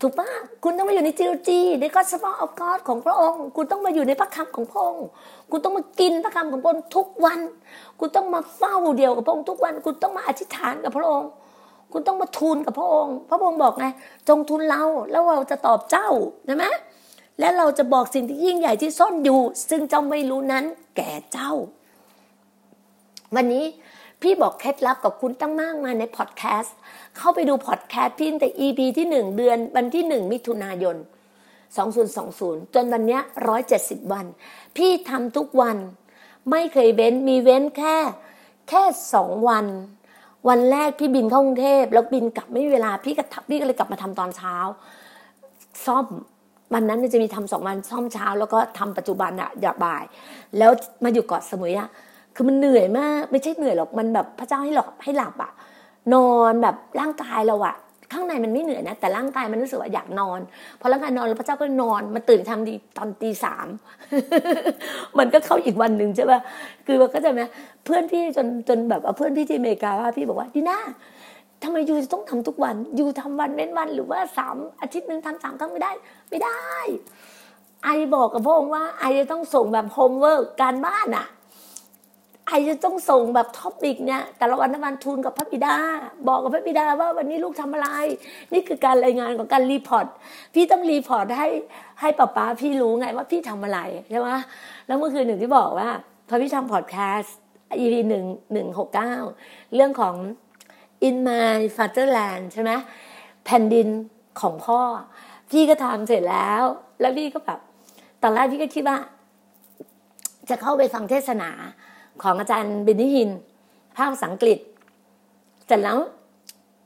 [0.00, 0.28] ถูกปะ
[0.64, 5.04] คุณต้องมาอยู่ใน GOG ใน Gospel of God ของพระองค์ คุณต้องมาอยู่ในพระคำของพระองค์
[5.50, 7.40] คุณต้องมากินพระคำของพระองค์ทุกวัน
[7.98, 11.28] คุณต้องมาเฝ้าเดียวกับพระองค์ทุกวัน คุณต้องมาอธิษฐานกับพระองค์
[11.92, 13.86] คุณต้องมาทูลกับพระองค์ พระองค์บอกไง
[14.28, 16.08] จงทูลเรา แล้วเราจะตอบเจ้า
[16.46, 16.64] ใช่ไหม
[17.38, 20.64] และเราจะบอกสิ่งที่ยิ่งใหญ่ที่ซ่อนอยู่ ซึ่งเจ้าไม่รู้นั้น
[20.96, 21.52] แก่เจ้า
[23.34, 23.64] วันนี้
[24.22, 26.76] พี่บอกเคล็ดลับกับคุณตั้งมากมาในพอดแคสต์
[27.16, 30.96] เข้าไปดูพอดแคสต์พี่ตั้งแต่ EP ที่หนึ่งเดือนวันที่หนึ่งมิถุนายน
[31.90, 33.18] 2020 จนวันนี้
[33.66, 34.26] 170 วัน
[34.76, 35.76] พี่ทำทุกวัน
[36.50, 37.96] ไม่เคยเว้นมีเว้นแค่
[38.68, 38.82] แค่
[39.14, 39.66] สองวัน
[40.48, 44.56] วันแรกพี่บินเข้ากรุงเทพแล้วบินกลับไม่มีเวลาพี่ก็พี่ก็เลยกลับมาทำตอนเช้า
[45.86, 46.06] ซ่อม
[46.74, 50.04] วันนั้นจะมีทำสองวันซ่อมเช้า แล้วก็ทำปัจจุบันอะอย่าบ่าย
[50.58, 50.70] แล้ว
[51.04, 51.88] มาอยู่เกาะสมุยอะ
[52.34, 55.52] คือมันเหนื่อยมาก ไม่ใช่เหนื่อยหรอกมันแบบพระเจ้าให้หลับให้หลับอะ
[56.14, 57.76] นอนแบบร่างกายเราอะ
[58.12, 60.40] ข้างในมันไม่เหนื่อยนะ แต่ร่างกายมันรู้สึกว่าอยากนอน
[60.80, 63.66] พอร่างกายนอนแล้วพระเจ้าก็นอนมาตื่นทำดีตอนตีสาม
[65.18, 66.40] มันก็เข้าอีกวันหนึ่งใช่ป่ะ
[66.86, 67.42] คือมันก็จะไหม
[67.84, 70.78] เพื่อนพี่จนจนแบบเพื่อนพี่ที่อเมริกาว่าพี่บอกว่าดีน่า
[71.62, 75.92] ทำไม you จะต้องทำทุกวัน you ทำวันเว้นวันหรือว่าสามอาทิตย์หนึ่งทำสามครั้งไม่ได้
[76.30, 76.60] ไม่ได้
[77.84, 81.26] I บอกกับพระองค์ว่า I จะต้องส่งแบบ homework การบ้านอะ
[82.46, 85.74] I จะต้องส่งแบบ topic เนี่ยแต่ละวันวันทูลกับพระบิดา
[86.28, 87.88] บอกกับพระบิดาว่าวันนี้ลูกทำอะไร
[88.52, 90.06] นี่คือการรายงานของการ report
[90.54, 91.48] พี่ต้อง report ให้
[92.00, 94.28] ให้ papa พี่รู้ไงว่าพี่ทำอะไรใช่ไหม
[94.86, 95.90] แล้วเมื่อคืนหนึ่งที่บอกว่า
[96.28, 97.36] พอพี่ทำพอดแคสต์
[97.78, 99.14] EP หนึ่งหนึ่งหกเก้า
[99.74, 100.14] เรื่องของ
[101.08, 102.72] In My Fatherland ใช่ไหม
[103.44, 103.88] แผ่นดิน
[104.40, 104.80] ของพ่อ
[105.50, 106.62] พี่ก็ทำเสร็จแล้ว
[107.00, 107.60] แล้วพี่ก็แบบ
[108.22, 108.96] ตอนแรกพี่ก็คิดว่า
[110.50, 111.50] จะเข้าไปฟังเทศนา
[112.22, 113.30] ของอาจารย์บินนิฮิน
[113.96, 114.58] ภาคภาษาอังกฤษ
[115.66, 115.98] เสร็จแล้ว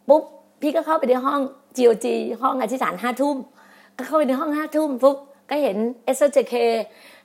[0.09, 0.23] ปุ๊บ
[0.61, 1.41] พี่ก็เข้าไปในห้อง
[1.77, 2.07] GOG
[2.43, 3.37] ห้องอธิษฐานห้าทุ่ม
[3.97, 5.17] ก็เข้าไปในห้องห้าทุ่มปุ๊บ
[5.51, 6.55] ก็เห็นเอสเจเค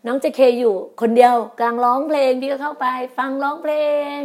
[0.06, 3.74] น้องเจเคอยู่คนเดียวกลางร้องเพลงพี่ก็เข้าไป ฟังร้องเพล
[4.14, 4.16] ง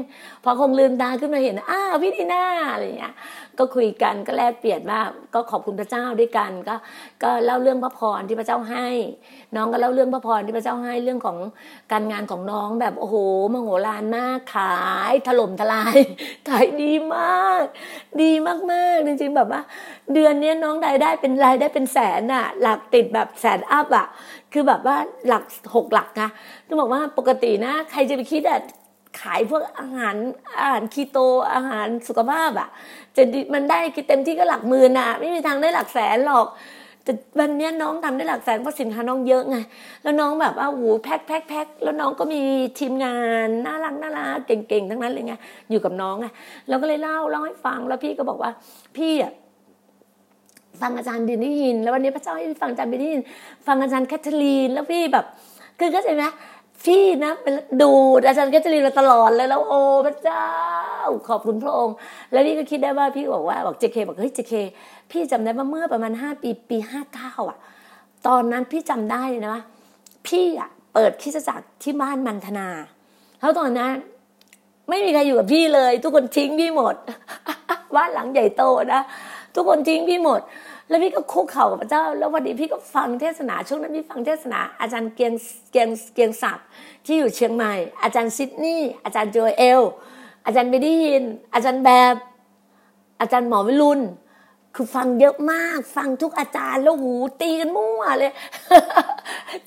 [0.45, 3.15] พอคงลืมตาขึ้นมาเห็นอ้าวพี่ดีน่าอะไรอย่างเงี้ย
[3.59, 5.01] ก็คุยกันก็แลกเปลี่ยนว่า
[5.35, 6.75] ก็ขอบคุณพระเจ้าด้วยกัน ก็
[7.23, 8.89] ก็เล่าเรื่องพระพรที่พระเจ้าให้
[9.57, 11.39] น้องก็เล่าเรื่องพระพรที่พระเจ้าให้เรื่องของ
[11.93, 13.17] การงานของน้องแบบโอ้โห
[13.53, 14.77] มโหฬารมากขา
[15.11, 15.97] ยถล่มทลาย
[16.49, 17.65] ขายดีมาก
[18.23, 19.61] ดีมากๆจริงๆแบบว่า
[20.15, 24.07] เดือนนี้น้องรายได้เป็นรายได้เป็นแสนอะหลักติดแบบแสนอัพอะ
[24.55, 24.97] คือแบบว่า
[25.29, 26.29] หลักหกหลักนะ
[26.67, 28.61] ต้องบอกว่าปกตินะ ใครจะไปคิดอะ
[29.21, 30.15] ขายพวกอาหาร
[30.61, 31.19] อาหารคีโต
[31.55, 32.69] อาหารสุขภาพอะ
[33.17, 33.23] จะ
[33.55, 36.47] มันได้เต็มที่ก็หลักหมื่นอะไม่มีทางได้หลักแสนหรอก
[37.05, 39.57] แต่วันนี้น้องทำได้หลักแสนเพราะสินค้าน้องเยอะไง
[40.03, 42.41] แล้วน้องแบบว่าหูแพ็คแพ็คแพ็คแล้วน้องก็มี
[42.79, 45.35] ทีมงานน่ารักน่ารักเก่งๆ ทั้งนั้นเลยไง
[45.71, 46.27] อยู่กับน้องไง
[46.69, 48.51] เราก็เลยเล่าเล่าให้ฟังแล้วพี่ก็บอกว่า
[48.97, 49.33] พี่อะ
[50.81, 53.23] ฟังอาจารย์ดินได้ยิน แล้ววันนี้พระเจ้าให้ฟังอาจารย์ดินได้ยิน
[53.67, 55.25] ฟังอาจารย์ Catherine แล้วพี่แบบ
[55.79, 56.25] คือเข้าใจไหม
[56.85, 57.33] พี่นะ
[57.83, 57.91] ดู
[58.29, 60.47] อาจารย์ Catherine มาตลอดเลยแล้วโอ้พระเจ้า
[61.29, 61.95] ขอบคุณพระองค์
[62.33, 64.55] แล้วพี่ก็คิดได้ว่าพี่บอกว่าบอก JK บอกเฮ้ย JK
[65.11, 67.59] พี่จำได้ว่าเมื่อประมาณห้าปีปีห้าเก้าอะ
[68.27, 69.63] ตอนนั้นพี่จำได้เลยนะว่า
[70.27, 72.69] พี่อะเปิดคิดจักรที่บ้านมันธนา
[73.41, 73.93] แล้วตอนนั้น
[74.89, 76.95] ไม่มีใครอยู่กับพี่เลย ทุกคนทิ้งพี่หมด
[77.97, 78.63] บ้านหลังใหญ่โต
[78.95, 79.03] นะ
[79.55, 80.41] ทุกคนทิ้งพี่หมด
[80.89, 85.33] แล้วพี่ก็คุกเข่ากับพระเจ้า แล้ววันนี้พี่ก็ฟังเทศนาช่วงนั้นพี่ฟังเทศนา อาจารย์เกียง
[85.71, 86.67] เกียงเกียงศักดิ์
[87.05, 89.81] ที่อยู่เชียงใหม่ อาจารย์ซิดนีย์อาจารย์โจเอล
[90.47, 92.15] อาจารย์เบดี้ยินอาจารย์แบบ
[93.21, 94.01] อาจารย์หมอวิรุณ
[94.75, 98.33] คือฟังเยอะมาก ฟังทุกอาจารย์แล้วหูตีกันมั่วเลย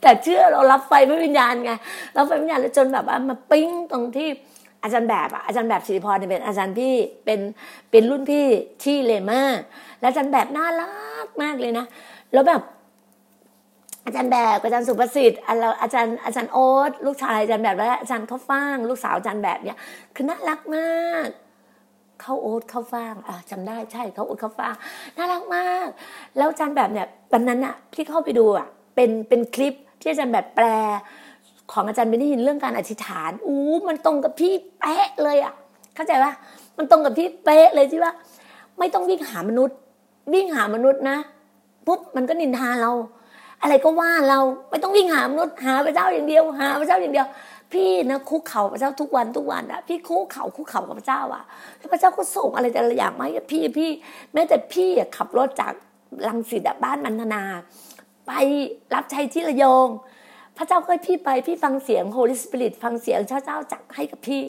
[0.02, 1.71] แต่เชื่อเรารับไฟพระวิญญาณไง
[2.15, 4.30] รับไฟวิญญาณแล้วจนแบบว่ามาปิ้งตรงที่
[4.84, 7.40] อาจารย์แบบอะอาจารย์แบบสิริพรเป็นอาจารย์พี่เป็น
[7.92, 8.48] เป็นรุ่นพี่
[8.84, 9.44] ที่เลมา
[10.02, 10.90] แล้วอาจารย์แบบน่ารั
[11.26, 11.86] กมากเลยนะ
[12.34, 12.62] แล้วแบบ
[14.06, 15.40] อาจารย์แบบอาจารย์สุภสิทธิ์
[15.82, 19.78] อาจารย์อาจารย์โอ๊ตลูกชายอาจารย์แบบและอาจารย์เขาฟ้าง ลูกสาวอาจารย์แบบเนี่ย
[20.16, 21.28] คือน่ารักมาก
[22.22, 24.76] เขาโอ๊ตเขาฟ้างอะจำได้ใช่เขาโอ๊ตเขาฟ้าง
[25.18, 25.88] น่ารักมาก
[26.38, 30.68] แล้วอาจารย์แบบเนี่ยวันนั้นอะที่เข้าไปดูอะเป็นเป็นคลิปที่อาจารย์แบบแปล
[31.71, 35.53] ของอาจารย์ไม่ได้ยินเรื่องการอธิษฐานอู้มันตรงกับพี่เป๊ะเลยอะ
[35.95, 36.34] เข้าใจปะ
[36.77, 38.13] มันตรงกับพี่เป๊ะเลยที่ว่า
[38.80, 39.77] ไม่ต้องวิ่งหามนุษย์
[40.34, 41.17] วิ่งหามนุษย์นะ
[41.88, 42.91] ปุ๊บมันก็นินทาเรา
[43.62, 47.27] อะไรก็ว่าเราไม่ต้องวิ่งหามนุษย์หาพระเจ้าอย่างเดียว หาพระเจ้าอย่างเดียว
[47.73, 51.43] พี่นะคุกเข่าพระเจ้าทุกวันทุกวันอะพี่คุกเข่าคุกเข่ากับพระเจ้าอะ
[51.77, 53.89] แล้วพระเจ้าก็ส่งอะไรแต่ละอย่างมาให้พี่พี่
[54.34, 55.73] แม้แต่พี่ขับรถจาก
[56.27, 57.43] ลังสิตบ้านมันธนา
[58.27, 58.32] ไป
[58.93, 59.88] รับใช้ที่ระยอง
[60.58, 64.41] พระเจ้าเคยพี่ไปพี่ฟังเสียงโฮลิสปิริตฟังเสียงเจ้าเจ้าจักให้กับพี่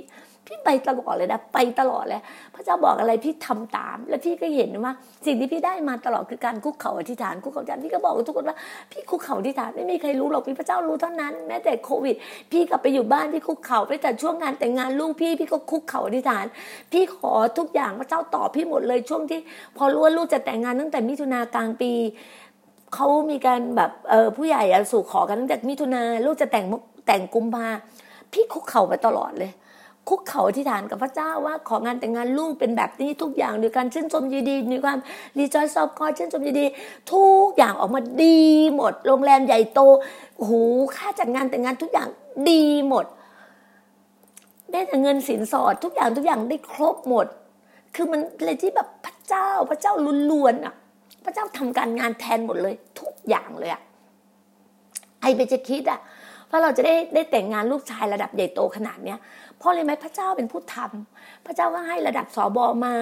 [0.47, 2.21] พี่ไปตลอดเลยนะไปตลอดเลย
[2.55, 4.93] พระเจ้าบอกอะไรพี่ทำตาม แล้วพี่ก็เห็นว่า
[5.27, 8.57] สิ่งที่พี่ได้มาตลอดคือการคุกเข่าอธิษฐานคุกเข่าอธิษฐานพี่ก็บอกทุกคนว่า
[8.93, 12.17] พี่คุกเข่าอธิษฐานไม่มีใครรู้หรอกพี่พระเจ้ารู้เท่านั้นแม้แต่โควิด
[12.53, 16.45] พี่กลับไปอยู่บ้านพี่คุกเข่าไปแต่ช่วงงานแต่งงานลูกพี่พี่ก็คุกเข่าอธิษฐาน
[16.93, 19.41] พี่ขอทุกอย่างพระเจ้าตอบพี่หมดเลยช่วงที่
[19.77, 21.93] พอรู้ว่าลูกจะแต่งงานตั้งแต่มิถุนากลางปี
[22.95, 26.65] เขามีการแบบเออผู้ใหญ่สู่ขอกันตั้งแต่มิถุนาลูกจะแต่ง
[27.07, 27.69] แต่งกุมภา
[28.33, 29.53] พี่คุกเข่าไปตลอดเลย
[30.09, 34.99] คุกเข่าที่ฐานกับพระเจ้าว่าของานแต่งงานลูกเป็นแบบนี้ทุกอย่างด้วยการชื่นชมยินดีมีความ
[35.39, 36.67] รีจอยซอบคอชื่นชมยินดี
[37.13, 38.41] ทุกอย่างออกมาดี
[38.75, 39.81] หมด โรงแรมใหญ่โต
[40.47, 40.61] หู
[40.95, 42.09] ค่าจัดงานแต่งงานทุกอย่าง
[42.51, 43.05] ดีหมด
[44.73, 47.27] ได้แต่เงินสินสอดทุกอย่างทุกอย่างได้ครบหมด
[47.95, 49.93] คือมันเลยที่แบบพระเจ้าพระเจ้า
[50.31, 50.75] ล้วนๆอะ
[51.29, 53.83] ระเจ้าทำการงานแทนหมดเลย ทุกอย่างเลยอะ
[55.21, 56.01] ไอไปจะคิดอะ
[56.51, 59.19] ว่าเราจะได้ได้แต่งงานลูกชายระดับใหญ่โตขนาดเนี้ย
[59.59, 62.95] เพราะเลยไหมพระเจ้าเป็นผู้ทำพระเจ้าก็ให้ระดับสอบอมา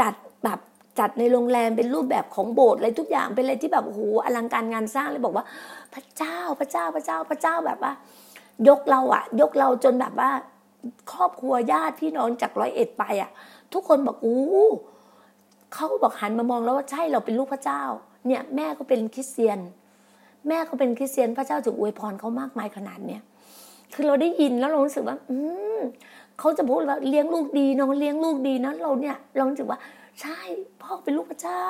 [0.00, 0.60] จัดแบบ
[0.98, 5.44] จัดในโรงแรมเป็นรูปแบบของโบสถ์อะไรทุกอย่างเป็นอะไรที่แบบโอ้โหอลังการงานสร้างเลยบอกว่า
[5.94, 7.92] พระเจ้าพระเจ้าพระเจ้าพระเจ้าแบบว่า
[8.68, 10.30] ยกเราอะยกเราจนแบบว่า
[11.12, 13.30] ครอบครัวญาติพี่น้องจากร้อยเอ็ดไปอะ
[13.72, 14.40] ทุกคนบอกอู้
[15.74, 17.82] เขาก็บอกหันมามองแล้วว่าใช่เราเป็นลูกพระเจ้า
[18.26, 19.58] เนี่ยแม่ก็เป็นคริสเตียน
[20.48, 23.22] แม่เขาเป็นคริสเตียนพระเจ้าจึงอวยพรเขามากมายขนาดเนี้ย
[23.94, 25.36] คือเราได้ยินแล้วเรารู้สึกว่า อื
[25.78, 25.80] ม
[26.38, 29.78] เขาจะพูดว่าเลี้ยงลูกดีน้องเลี้ยงลูกดีนะเราเนี่ยเรารู้สึกว่า
[30.20, 30.38] ใช่
[30.82, 31.64] พ่อเป็นลูกพระเจ้า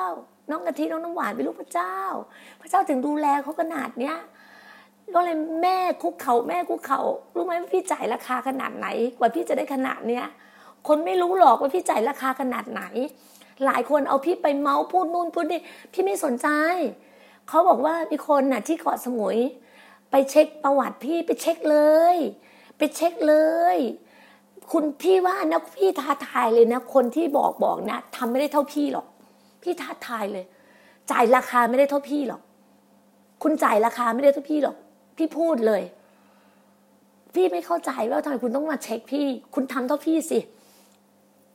[0.49, 1.95] น้องกะทิน้องน้ำหวานเป็นลูกพระเจ้า
[2.61, 4.15] พระเจ้าถึงดูแลเขาขนาดเนี้ย
[5.15, 7.01] ก็เลยแม่คุกเขาแม่คุกเขา
[7.35, 8.87] รู้ไหมว่าพี่จ่ายราคาขนาดไหน
[9.17, 10.25] กว่าพี่จะได้ขนาดเนี้ย
[10.87, 12.81] คนไม่รู้หรอกว่าพี่จ่ายราคาขนาดไหน
[13.65, 15.61] หลายคนเอาพี่ไปเมาส์พูดนู่นพูดนี่
[15.93, 16.47] พี่ไม่สนใจ
[17.47, 19.37] เขาบอกว่ามีคนน่ะที่เกาะสมุย
[20.11, 21.77] ไปเช็คประวัติพี่ไปเช็คเล
[22.13, 22.15] ย
[22.77, 23.35] ไปเช็คเล
[23.75, 23.77] ย
[24.71, 29.07] คุณพี่ว่านะพี่ท้าทายเลยนะ คนที่บอกบอกนะทำไม่ได้เท่าพี่หรอก
[29.63, 30.45] พี่ท้าทายเลย
[31.11, 32.41] จ่ายราคาไม่ได้เท่าพี่หรอก
[33.43, 34.77] คุณจ่ายราคาไม่ได้เทุกพี่หรอก
[35.17, 35.81] พี่พูดเลย
[37.35, 40.39] พี่ไม่เข้าใจว่าทำไมคุณต้องมาเช็คพี่ คุณทำเท่าพี่สิ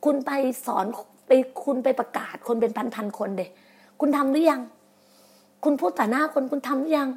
[0.05, 0.31] คุณไป
[0.67, 0.87] สอน
[1.27, 1.31] ไป
[1.65, 3.47] คุณไปประกาศคนเป็นพันๆคนเด็
[4.01, 4.61] คุณทำหรือยัง
[5.65, 7.09] คุณพูดต่อหน้าคนคุณทำหรือยัง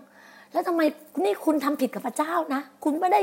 [0.51, 0.81] แล้วทำไม
[1.23, 3.21] นี่คุณทำผิดกับพระเจ้านะ คุณไม่ได้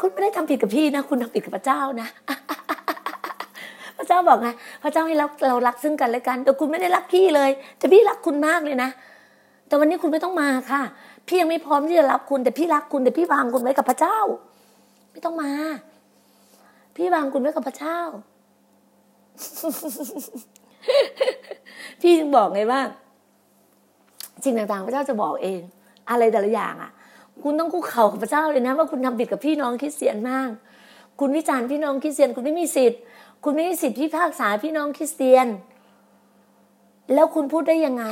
[0.00, 2.08] คุณไม่ได้ทำผิดกับพี่นะ คุณทำผิดกับพระเจ้านะ
[3.98, 4.48] พระเจ้าบอกไง
[4.82, 8.90] พระเจ้าให้เราเรารักซึ่งกันและกัน แต่คุณไม่ได้รักพี่เลย แต่พี่รักคุณมากเลยนะ
[9.66, 10.82] แต่วันนี้คุณไม่ต้องมาค่ะ
[11.26, 14.18] พี่ยังไม่พร้อมที่จะรับคุณ แต่พี่รักคุณ แต่พี่วางคุณไว้กับพระเจ้า
[15.12, 15.52] ไม่ต้องมา
[16.96, 17.98] พี่วางคุณไว้กับพระเจ้า
[22.00, 22.80] พี่บอกไงว่า
[24.44, 25.60] สิ่งต่างๆ พระเจ้าจะบอกเอง
[26.10, 26.90] อะไรแต่ละอย่างอะ
[27.42, 30.50] คุณต้องคุกเข่ากับพระเจ้าเลยนะ ว่าคุณทำผิดกับพี่น้องคริสเตียนมาก
[31.20, 33.00] คุณวิจารณ์พี่น้องคริสเตียน คุณไม่มีสิทธิ์
[33.44, 35.46] คุณไม่มีสิทธิ์พิพากษาพี่น้องคริสเตียน
[37.14, 38.04] แล้วคุณพูดได้ยังไง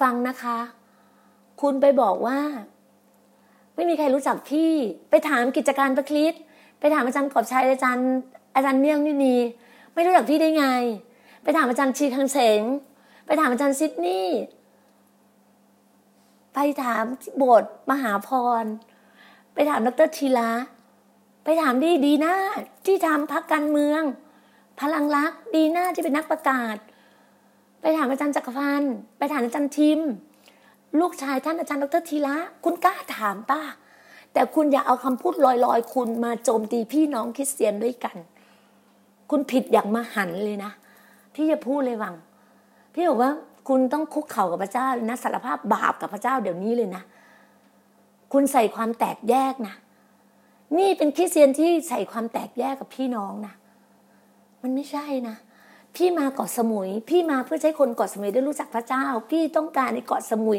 [0.00, 0.58] ฟังนะคะ
[1.60, 2.38] คุณไปบอกว่า
[3.74, 4.72] ไม่มีใครรู้จักพี่
[5.10, 6.34] ไปถามกิจการประคลิต
[6.80, 8.08] ไปถามอาจารย์กอบชัยอาจารย์
[8.54, 9.36] อาจารย์เมี่ยงนี่นี
[9.94, 10.66] ไม่รู้จักพี่ได้ไง
[11.42, 12.62] ไปถามอาจารย์ชีคังเสง
[13.26, 14.40] ไปถามอาจารย์ซิดนีย์
[16.54, 17.04] ไปถาม
[17.36, 18.28] โบสถ์มหาพ
[18.62, 18.64] ร
[19.54, 20.52] ไปถามดรทีละ
[21.44, 22.34] ไปถามดีดีนา
[22.86, 24.02] ที่ทำพักการเมือง
[24.80, 26.76] พลังรักดีนาที่เป็นนักประกาศ
[27.80, 30.00] ไปถามอาจารย์จักรพันธ์ไปถามอาจารย์ทิม
[31.00, 33.62] ลูกชายท่านอาจารย์ดรทีละคุณกล้าถามป้า
[34.32, 38.16] แต่คุณอย่าเอาคำพูดลอยๆ คุณมาโจมตีพี่น้องคริสเตียนด้วยกัน
[39.30, 40.72] คุณผิดอย่างมหันเลยนะ
[41.34, 42.14] พี่จะพูดเลยวัง
[42.94, 43.32] พี่บอกว่า
[43.68, 47.02] คุณต้องคุกเข่ากับพระเจ้านะสารภาพบาปกับพระเจ้าเดี๋ยวนี้เลยนะ
[48.32, 49.74] คุณใส่ความแตกแยกนะ
[50.78, 53.54] นี่เป็นคริสเตียนที่ใส่ความแตกแยกกับพี่น้องนะ
[54.62, 55.36] มันไม่ใช่นะ
[55.96, 60.58] พี่มาเกาะสมุย พี่มาเพื่อใช้คนเกาะสมุยได้รู้จักพระเจ้า พี่ต้องการในเกาะสมุย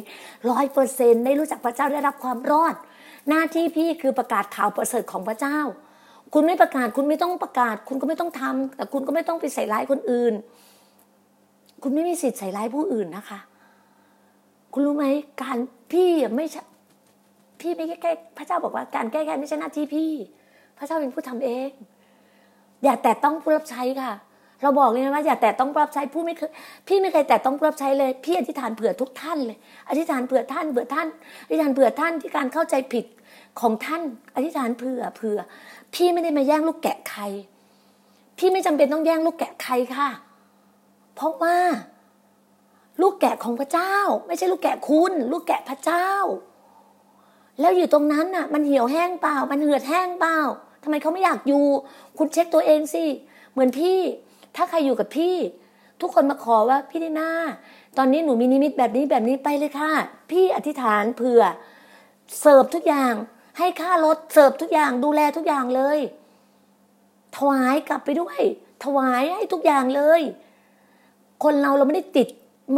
[0.49, 2.75] ร้อยเปอร์เซ็นต์ได้รู้จักพระเจ้าได้รับความรอด
[3.29, 5.59] หน้าที่พี่คือประกาศข่าวประเสริฐของพระเจ้า
[6.33, 10.33] คุณไม่ประกาศ คุณไม่ต้องประกาศ คุณก็ไม่ต้องทำแต่คุณก็ไม่ต้องไปใส่ร้ายคนอื่น
[11.83, 13.39] คุณไม่มีสิทธิ์ใส่ร้ายผู้อื่นนะคะ
[14.73, 15.05] คุณรู้ไหม
[15.41, 15.57] การ
[15.91, 16.61] พี่ไม่ใช่
[17.61, 20.11] พี่ไม่แก้พระเจ้าบอกว่าการแก้แค้นไม่ใช่หน้าที่พี่
[20.77, 21.69] พระเจ้าเป็นผู้ทำเอง
[22.83, 24.11] อย่าแต่ต้องผู้รับใช้ค่ะ
[24.61, 26.51] เราบอกเลยนะว่าอย่าแต่ต้องผู้รับใช้ผู้ไม่เคย
[26.87, 29.57] พี่ไม่เคยแต่ต้องผู้รับใช้เลย พี่อธิษฐานเผื่อทุกท่านเลย
[29.89, 31.07] อธิษฐานเผื่อท่านเผื่อท่าน
[31.45, 33.05] อธิษฐานเผื่อท่านที่การเข้าใจผิด
[33.61, 34.01] ของท่าน
[34.35, 35.37] อธิษฐานเผื่อเผื่อ
[35.93, 37.21] พี่ไม่ได้มาแย่งลูกแกะใคร
[38.37, 40.09] พี่ไม่จำเป็นต้องแย่งลูกแกะใครค่ะ
[41.15, 41.57] เพราะว่า
[43.01, 43.95] ลูกแกะของพระเจ้า
[44.27, 46.07] ไม่ใช่ลูกแกะคุณ ลูกแกะพระเจ้า
[47.59, 50.37] แล้วอยู่ตรงนั้นน่ะ มันเหี่ยวแห้งเปล่า มันเหือดแห้งเปล่า
[50.83, 51.65] ทำไมเขาไม่อยากอยู่
[52.17, 53.03] คุณเช็คตัวเองสิ
[53.51, 53.99] เหมือนพี่
[54.55, 55.35] ถ้าใครอยู่กับพี่
[56.01, 57.29] ทุกคนมาขอว่าพี่ดีนา
[57.97, 59.91] ตอนนี้หนูมีนิมิตแบบนี้แบบนี้ไปเลยค่ะ
[60.31, 61.41] พี่อธิษฐานเผื่อ
[62.39, 63.13] เสิร์ฟทุกอย่าง
[63.57, 65.99] ให้ค่ารถเสิร์ฟทุกอย่างดูแลทุกอย่างเลย
[67.37, 68.39] ถวายกลับไปด้วย
[68.83, 70.21] ถวายให้ทุกอย่างเลย
[71.43, 72.27] คนเราเราไม่ได้ติด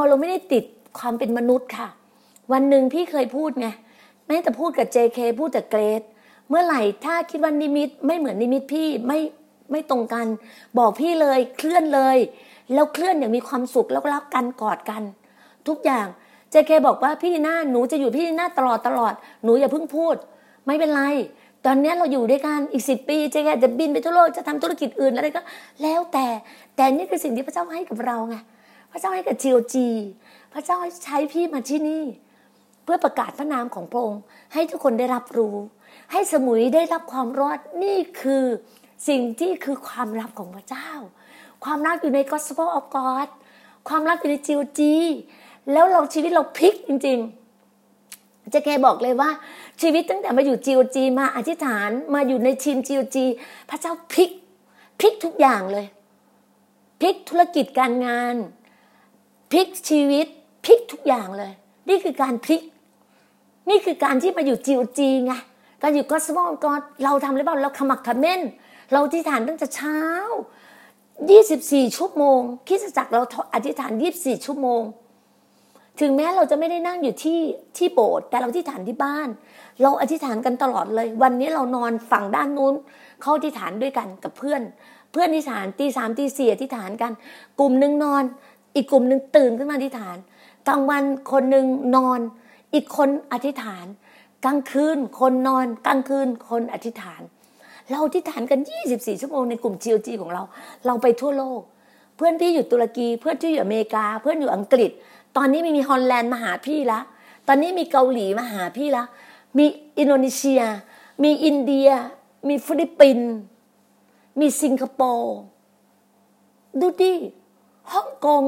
[0.09, 0.63] เราไม่ได้ติด
[0.99, 1.87] ความเป็นมนุษย์ค่ะ
[2.51, 3.67] วันหนึ่งพี่เคยพูดไง
[4.27, 6.01] แม้แต่พูดกับ JK พูดแต่เกรด
[6.49, 9.19] เมื่อไหร่ถ้าคิดว่านิมิตไม่เหมือนนิมิตพี่ไม่
[9.71, 10.27] ไม่ตรงกัน
[10.77, 12.17] บอกพี่เลยเคลื่อนเลย
[12.73, 15.03] แล้วเคลื่อนอย่างมีความสุขแล้วก็รักกันกอดกัน
[15.67, 16.05] ทุกอย่าง
[16.51, 20.15] เจเคบอกว่าพี่หน้าหนูจะอยู่พี่หน้าตลอดตลอด หนูอย่าเพิ่งพูด
[20.65, 21.01] ไม่เป็นไร
[21.65, 25.41] ตอนนี้เราอยู่ด้วยกันอีกสิบปีเจเคจะบินไปทั่วโลกจะทำธุรกิจอื่นอะไรก็
[25.81, 26.27] แล้วแต่
[26.75, 28.35] แต่นี่คือสิ่งที่พระเจ้าให้กับเราไง
[28.91, 29.87] พระเจ้าให้กับจีโอจี
[30.53, 32.03] พระเจ้าใช้พี่มาที่นี่
[32.83, 34.21] เพื่อประกาศพระนามของพระองค์
[34.53, 35.55] ให้ทุกคนได้รับรู้
[36.11, 38.43] ให้สมุยได้รับความรอดนี่คือ
[39.07, 40.89] สิ่งที่คือความลับของพระเจ้า
[41.63, 43.27] ความรักอยู่ใน Gospel of God
[43.89, 44.95] ความรักอยู่ในจีโอจี
[45.71, 47.19] แล้วเราชีวิตเราพลิกจริง
[47.85, 49.29] ๆ จะแกบอกเลยว่า
[49.81, 53.25] ชีวิตตั้งแต่มาอยู่จีโอจีมาอธิษฐานมาอยู่ในทีมจีโอจี
[53.69, 54.31] พระเจ้าพลิก
[54.99, 55.85] พลิกทุกอย่างเลย
[56.99, 58.35] พลิกธุรกิจการงาน
[59.51, 60.27] พลิกชีวิต
[60.65, 61.51] พลิกทุกอย่างเลย
[61.89, 62.61] นี่คือการพลิก
[63.69, 65.33] นี่คือการที่มาอยู่จิวจีไง
[65.81, 68.41] การอยู่ก็สมองกอดเราทำหรือเปล่าเราขมักขม้น
[68.91, 69.99] เราอธิษฐานตั้งแต่เช้า
[71.17, 73.21] 24 ชั่วโมงคิดจักเรา
[73.53, 74.81] อธิษฐาน 24 ชั่วโมง
[75.99, 77.39] ถึงแม้เราจะไม่ได้นั่งอยู่ที่
[77.77, 79.27] ที่โบสถ์แต่เราอธิษฐานที่บ้าน
[79.81, 82.73] เราอธิษฐานกันตลอดเลย วันนี้เรานอนฝั่งด้านนู้น
[83.21, 84.61] เขาอธิษฐานด้วยกันกับเพื่อน
[85.11, 87.11] เพื่อนอธิษฐานตีสามตีสี่อธิษฐานกัน
[87.59, 88.23] กลุ่มหนึ่งนอน
[88.75, 90.17] อีกกลุ่มหนึ่งตื่นขึ้นมาอธิษฐาน
[90.67, 92.19] กลางวันคนหนึ่งนอน
[92.73, 93.85] อีกคนอธิษฐาน
[94.45, 97.21] กลางคืนคนนอนกลางคืนคนอธิษฐาน
[97.89, 98.59] เราอธิษฐานกัน
[98.91, 100.43] 24 ชั่วโมงในกลุ่ม GOG ของเรา
[100.85, 101.61] เราไปทั่วโลก
[102.17, 104.91] เพื่อนพี่อยู่ตุรกี เพื่อนที่อยู่อเมริกา เพื่อนอยู่อังกฤษ
[105.37, 106.99] ตอนนี้ม่มีฮอลแลนด์มาหาพี่ละ
[107.47, 109.07] ตอนนี้มีเกาหลีมาหาพี่แล้ว
[109.57, 109.65] มี
[109.97, 110.61] อินโดนีเซีย
[111.23, 111.89] มีอินเดีย
[112.47, 113.31] มีฟิลิปปินส์
[114.39, 115.35] มีสิงคโปร์
[116.79, 117.13] ดูดิ
[117.93, 118.43] ฮ่องกง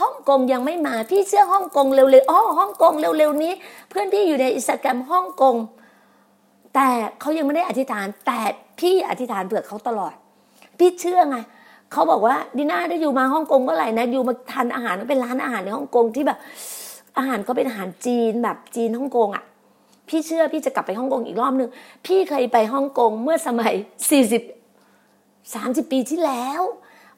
[0.00, 3.52] ฮ่องกงยังไม่มาพี่เชื่อฮ่องกงเร็วๆอ๋อฮ่องกงเร็วๆนี้
[3.88, 5.56] เพื่อนพี่อยู่ในอินสตาแกรมฮ่องกง
[6.74, 6.88] แต่
[7.20, 8.40] เขายังไม่ได้อธิษฐาน แต่
[8.78, 10.14] พี่อธิษฐานเผื่อเขาตลอด
[10.78, 11.36] พี่เชื่อไง
[11.92, 16.38] เขาบอกว่าดีน่าได้ you มาฮ่องกงเมื่อไหร่นะ you มาทานอาหารเป็นร้านอาหารในฮ่องกงที่แบบ
[17.18, 19.44] อาหารก็เป็นอาหารจีนแบบจีนฮ่องกงอะ
[20.08, 21.70] พี่เชื่อพี่จะกลับไปฮ่องกงอีกรอบหนึ่ง
[22.06, 23.74] พี่เคยไปฮ่องกงเมื่อสมัย
[24.10, 24.42] สี่สิบ
[25.54, 26.62] สามสิบปีที่แล้ว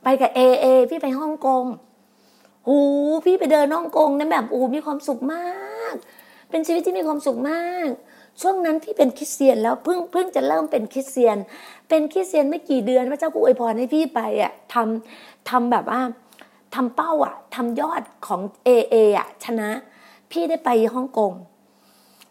[0.03, 1.65] ไปกับเอเอพี่ไปฮ่องกง
[2.65, 2.81] โอ้
[3.25, 5.46] พี่ไปเดินฮ่องกงนั้นแบบอ้มีความสุขมา
[5.92, 5.94] ก
[6.50, 7.88] เป็นชีวิตที่มีความสุขมาก
[8.40, 11.37] ช่วงนั้นพี่เป็นคริสเตียนแล้วเพิ่งเพิ่งจะเริ่มเป็นคริสเตียน
[11.88, 16.00] เป็นคริสเตียนไม่กี่เดือนพระเจ้าก็อวยพรให้พี่ไปอะทำทำแบบว่า
[16.75, 19.71] ทำเป้าอะทำยอดของเอเออะชนะ
[20.31, 21.33] พี่ได้ไปฮ่องกง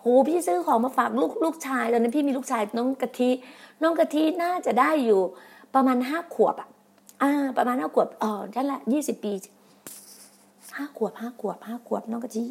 [0.06, 3.30] หพี่ซื้อของมาฝากลูกลูกชายตอนนั้นพี่มีลูกชายน้องกะทิ
[3.82, 5.22] น้องกะทิน่าจะได้อยู่
[5.76, 6.70] ประมาณห้าขวบอะ
[7.22, 9.34] อ่า ประมาณห้าขวบอ๋อนั่นแหละยี่สิบปี
[10.78, 12.44] ห้าขวบห้าขวบห้าขวบน้องกะทิ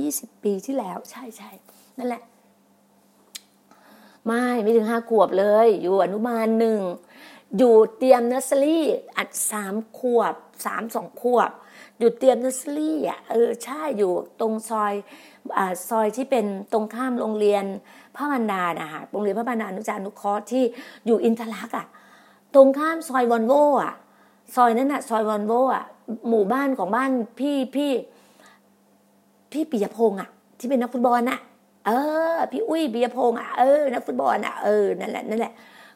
[0.00, 1.50] ยี่สิบปีที่แล้ว ใช่ใช่
[1.98, 2.22] นั่นแหละ
[4.26, 6.80] ไม่ไม่ถึงห้าขวบเลย อยู่อนุบาลหนึ่ง
[7.58, 8.86] อยู่เตรียมเนอร์เซอรี่
[9.16, 10.34] อัดสามขวบ
[10.66, 11.50] สามสองขวบ
[12.00, 14.92] อยู่เตรียมเนอร์เซอรี่อะเออใช่อยู่ตรงซอย
[15.58, 17.64] อ่าซอยที่เป็นตรงข้ามโรงเรียน
[18.16, 20.64] พระบรรดานะคะโรงเรียนพระบรรดานุจานุเคราะห์ที่
[21.06, 21.86] อยู่อินทรักอะ
[22.54, 23.94] ตรงข้ามซอยวอนโวอะ
[24.54, 25.84] ซอยนั้นอะซอยวอนโวอะ
[26.28, 27.92] หมู่บ้านของบ้านพี่พี่
[29.52, 30.28] พี่ปิยพงษ์อะ
[30.58, 31.38] ที่เป็นนักฟุตบอลอะ
[31.86, 31.90] เอ
[32.34, 35.52] อ พี่อุ้ยปิยพงษ์อะเออนักฟุตบอลอะเออนั่นแหละนั่นแหละ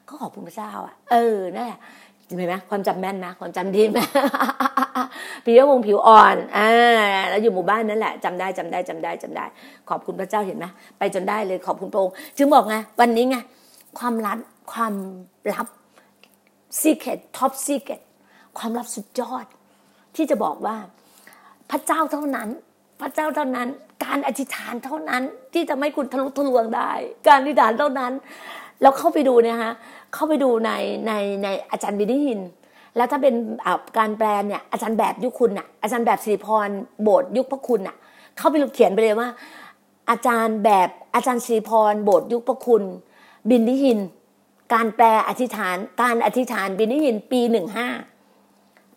[0.08, 1.78] ก็ขอบคุณพระเจ้าอะเออนั่นแหละ
[2.26, 3.98] เห็นไหมความจำแม่นนะความจำดีไหม
[5.44, 6.68] ปิยวงผิวอ่อนอ่า
[7.30, 9.44] แล้วอยู่หมู่บ้านนั่นแหละจำได้จำได้จำได้จำได้
[9.88, 10.66] ขอบคุณพระเจ้าเห็นไหม
[10.98, 13.36] ไปจนได้เลยขอบคุณพระองค์จึงบอกไงวันนี้ไง
[13.98, 14.38] ความลับ
[14.72, 14.94] ความ
[15.54, 15.66] ลับ
[16.82, 18.02] secret top secret
[18.58, 19.46] ความลับสุดยอด
[20.16, 20.76] ที่จะบอกว่า
[21.70, 22.48] พระเจ้าเท่านั้น
[23.00, 23.68] พระเจ้าเท่านั้น
[24.04, 25.22] การอธิษฐานเท่านั้น
[25.52, 26.90] ที่จะไม่คุณทะลุทะลวงได้
[27.26, 28.12] การอธิษฐานเท่านั้น
[28.82, 29.74] แล้วเข้าไปดูเนี่ยฮะ
[30.14, 30.70] เข้าไปดูใน
[31.06, 32.40] ในในอาจารย์บินิหิน
[32.96, 33.34] แล้วถ้าเป็น
[33.98, 36.68] การแปลเนี่ยอาจารย์แบบยุคคุณอะอาจารย์แบบสิริพร
[37.02, 37.96] โบสยุคพระคุณอะ
[38.36, 39.28] เข้าไปเขียนไปเลยว่า
[40.10, 42.82] อาจารย์แบบอาจารย์สิริพรโบสยุคพระคุณ
[43.48, 44.00] บินิหิน
[44.74, 47.88] การแปลอธิษฐาน การอธิษฐานบินิหิน ปีหนึ่งห้า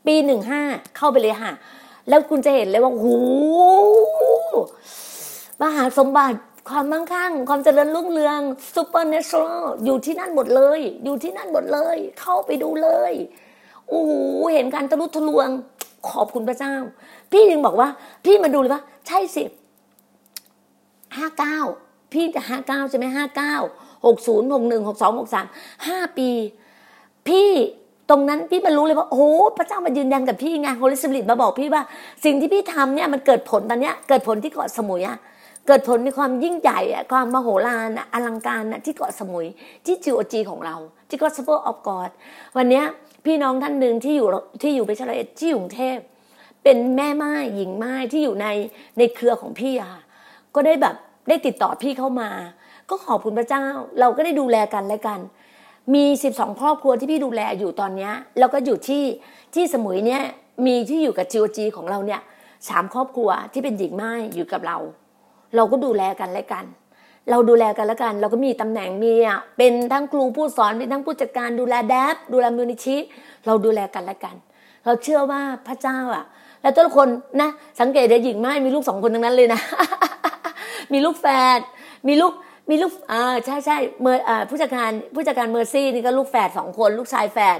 [0.06, 0.62] ปีหนึ่งห้า
[0.98, 1.54] เข้าไปเลยค่ะ
[2.10, 3.20] แล้วคุณจะเห็นเลยว่าโอ้
[5.62, 6.38] มหาสมบัติ
[6.70, 8.39] ความมั่งคั่ง ความเจริญรุ่งเรือง
[8.76, 13.14] ซูเปอร์เนชอรัลอยู่ที่นั่นหมดเลย อยู่ที่นั่นหมดเลย เข้าไปดูเลย
[13.90, 14.12] โอ้โห
[14.54, 15.50] เห็นการทะลุทะลวง
[16.10, 16.76] ขอบคุณพระเจ้า
[17.32, 17.88] พี่ยังบอกว่า
[18.26, 19.44] พี่มาดูเลยว่า ใช่สิ
[21.18, 21.60] ห้าเก้า
[22.14, 23.56] พี่จะห้าเก้าใช่ไหมห้าเก้า
[24.06, 25.46] หกศูนย์หกหนึ่งหกสองหกสาม
[25.88, 26.30] ห้าปี
[27.28, 27.50] พี่
[28.10, 29.26] ตรงนั้นพี่มารู้เลยว่าโอ้
[29.58, 31.84] พระเจ้ามายืนยันกับพี่ไง Holy Spirit มาบอกพี่ว่า
[32.26, 35.18] สิ่งที่พี่ทำเนี่ยมันเกิดผลตอนเนี้ยเกิดผลที่เกาะสมุยอะ
[35.68, 39.46] เกิดผลมีความยิ่งใหญ่อะความมโหฬารอะอลังการอะที่เกาะสมุย
[39.86, 40.76] ที่ GOG ของเรา
[41.10, 42.10] ที่ Gospel of God
[42.58, 42.86] วันเนี้ย
[43.28, 44.28] พี่น้องท่านหนึ่งที่อยู่
[44.62, 45.98] ที่อยู่เปชรเอที่อยู่กรุงเทพ
[46.64, 48.48] เป็นแม่ม่ายหญิงม่ายที่อยู่ใน
[48.98, 49.92] ในเครือของพี่อะ
[50.56, 50.96] ก็ได้แบบ
[51.30, 52.30] ได้ติดต่อพี่เข้ามา
[52.90, 53.66] ก็ขอบคุณพระเจ้า
[54.00, 55.20] เราก็ได้ดูแลกันและกัน
[55.94, 58.10] มีสิบสองครอบครัวที่พี่ดูแลอยู่ตอนนี้
[58.40, 59.04] แล้วก็อยู่ที่
[59.56, 60.22] ที่สมุยเนี่ย
[60.66, 62.22] มีที่อยู่กับจิวจีของเราเนี่ย
[62.70, 64.78] สามครอบครัวที่เป็นหญิงไม้อยู่กับเรา
[65.56, 66.66] เราก็ดูแลกันและกัน
[67.30, 72.98] เราดูแลกันแล้วกัน เราก็มีตำแหน่งมีอะเป็นทั้งครูผู้สอนเป็นทั้งผู้จัดการดูแลแดบดูแลมูลนิธิ
[73.46, 74.36] เราดูแลกันและกัน
[74.86, 76.26] เราเชื่อว่าพระเจ้าอะ
[76.62, 77.08] แล้วทุกคน
[77.42, 77.50] นะ
[77.80, 79.62] สังเกตได้หญิงไม่มีลูกสองคนทั้งนั้นเลยนะ
[80.94, 81.26] มีลูกแฝ
[81.58, 81.60] ด
[82.08, 82.34] มีลูก
[82.70, 87.60] มีลูกอ่าใช่ใช่เมื่ออ่าผู้จัดการผู้จัดการเมอร์ซี่นี่ก็ลูกแฝดสองคนลูกชายแฝด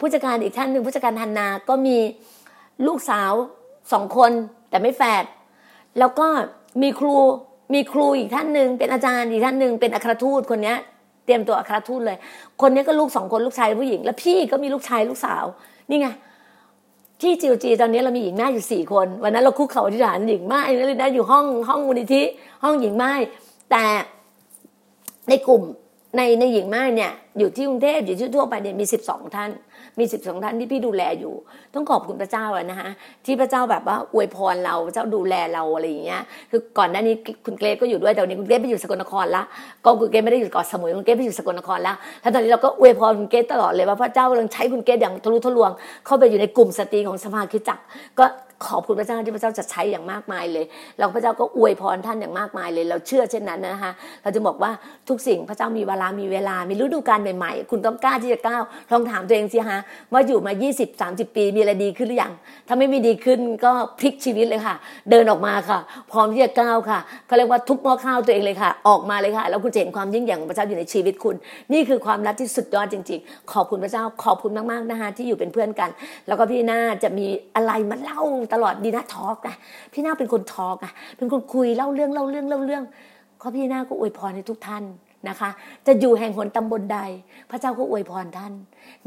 [0.00, 1.96] ผู้จัดการอีกท่านหนึ่งผู้จัดการฮันนา ก็มี
[2.86, 3.32] ลูกสาว
[3.92, 4.32] สองคน
[4.70, 5.24] แต่ไม่แฝด
[5.98, 6.26] แล้วก็
[6.82, 7.16] มีครู
[7.72, 10.74] มีครูอีกท่านหนึ่งเป็นอาจารย์อีกท่านหนึ่งเป็นอัครทูตคนนี้
[11.24, 12.18] เตรียมตัวอัครทูตเลย
[12.60, 15.44] คนนี้ก็ลูกสองคนลูกชายผู้หญิง แล้วพี่ก็มีลูกชายลูกสาว
[15.90, 16.08] นี่ไง
[17.20, 22.22] ที่จิวจีตอนนี้เรามีหญิงแม่อยู่สี่คนวันนั้นเราคุกเข่าที่ฐานหญิงแม่เลยนะอยู่ห้องห้องมูลนิธิ
[22.62, 23.10] ห้องหญิงแม่
[23.70, 23.84] แต่
[25.28, 25.62] ในกลุ่ม
[26.16, 29.50] ในในหญิงแม่เนี่ยอยู่ที่กรุงเทพอยู่ที่ทั่วไปเนี่ยมีสิบสองท่าน
[29.98, 31.34] มีสิบสองท่านที่พี่ดูแลอยู่
[31.74, 32.90] ต้องขอบคุณพระเจ้าอะนะฮะ
[33.26, 39.42] ที่พระเจ้าแบบว่าอวยพรเราพระเจ้าดูแลเราอะไรอย่างเงี้ยคือก่อนหน้านี้คุณเกรซก็อยู่ด้วยแต่วันนี้คุณเกรซไปอยู่สกลนครละ
[39.84, 45.70] ก็คุณเกรซไม่ได้อยู่เกาะสมุยคุณเกรซไปอยู่สกลนครละแล้วตอนนี้เราก็อวยพรคุณเกรซตลอดเลยว่าพระเจ้ากำลังใช้คุณเกรซอย่างทะลุทะลวง
[46.06, 47.78] เข้าไปอยู่ในกลุ่มสตรีของสภาคิจัก
[48.18, 48.24] ก็
[48.66, 50.64] ขอบคุณพระเจ้าที่พระเจ้าจะใช้อย่างมากมายเลย
[50.98, 53.92] เราพระเจ้าก็อวยพรท่านอย่างมากมายเลย เราเชื่อเช่นนั้นนะคะ
[54.22, 54.70] เราจะบอกว่า
[55.08, 59.80] ทุกสิ่งพระเจ้ามีเวลามีเวลา มีฤดูกาลใหม่ๆ คุณต้องกล้าที่จะก้าวลองถามตัวเองสิฮะ
[60.12, 62.32] ว่าอยู่มา 20 30 ปีมีอะไรดีขึ้นหรือยัง
[62.68, 64.74] ถ้าไม่มีดีขึ้นก็พลิกชีวิตเลยค่ะ
[65.10, 65.78] เดินออกมาค่ะ
[66.12, 71.36] พร้อมที่จะก้าวค่ะเขาเรียกว่าทุบหม้อข้าวตัวเองเลยค่ะ ออกมาเลยค่ะ แล้วคุณจะเห็นความยิ่งใหญ่ของพระเจ้าอยู่ในชีวิตคุณ
[71.72, 75.90] นี่คือความรักที่สุดยอดจริง ๆ ขอบคุณพระเจ้าขอบคุณมากๆนะคะที่อยู่เป็นเพื่อนกัน
[76.26, 78.22] แล้วก็พี่น่าจะมีอะไรมาเล่า
[78.52, 79.56] ตลอดดีนะทอล์กนะ
[79.92, 82.84] พี่นาเป็นคนทอล์กอะเป็นคนคุยเล่าเรื่องเล่าเรื่องเล่าเรื่อง
[83.40, 84.84] ก็พี่นาก็อวยพรให้ทุกท่าน
[85.28, 85.50] นะคะ
[85.86, 86.98] จะอยู่แห่งหนตำบลใด
[87.50, 88.52] พระเจ้าก็อวยพรท่าน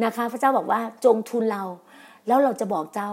[0.03, 1.63] นะคะ พระเจ้าบอกว่าจงทูลเรา
[2.27, 3.11] แล้วเราจะบอกเจ้า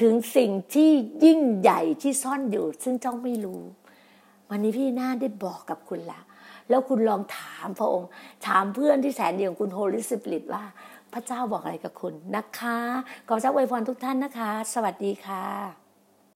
[0.00, 0.90] ถึงสิ่งที่
[1.24, 3.62] ยิ่งใหญ่ที่ซ่อนอยู่ ซึ่งเจ้าไม่รู้
[4.50, 6.20] วันนี้พี่นาได้บอกกับคุณละ
[6.68, 8.08] แล้วคุณลองถามพระองค์
[8.46, 10.64] ถามเพื่อนที่แสนเดีของคุณโฮลิสปิริตว่า
[11.14, 12.78] พระเจ้าบอกอะไรกับคุณนะคะ
[13.28, 15.83] ขอเจ้าอวยพรทุกท่านนะคะ สวัสดีค่ะ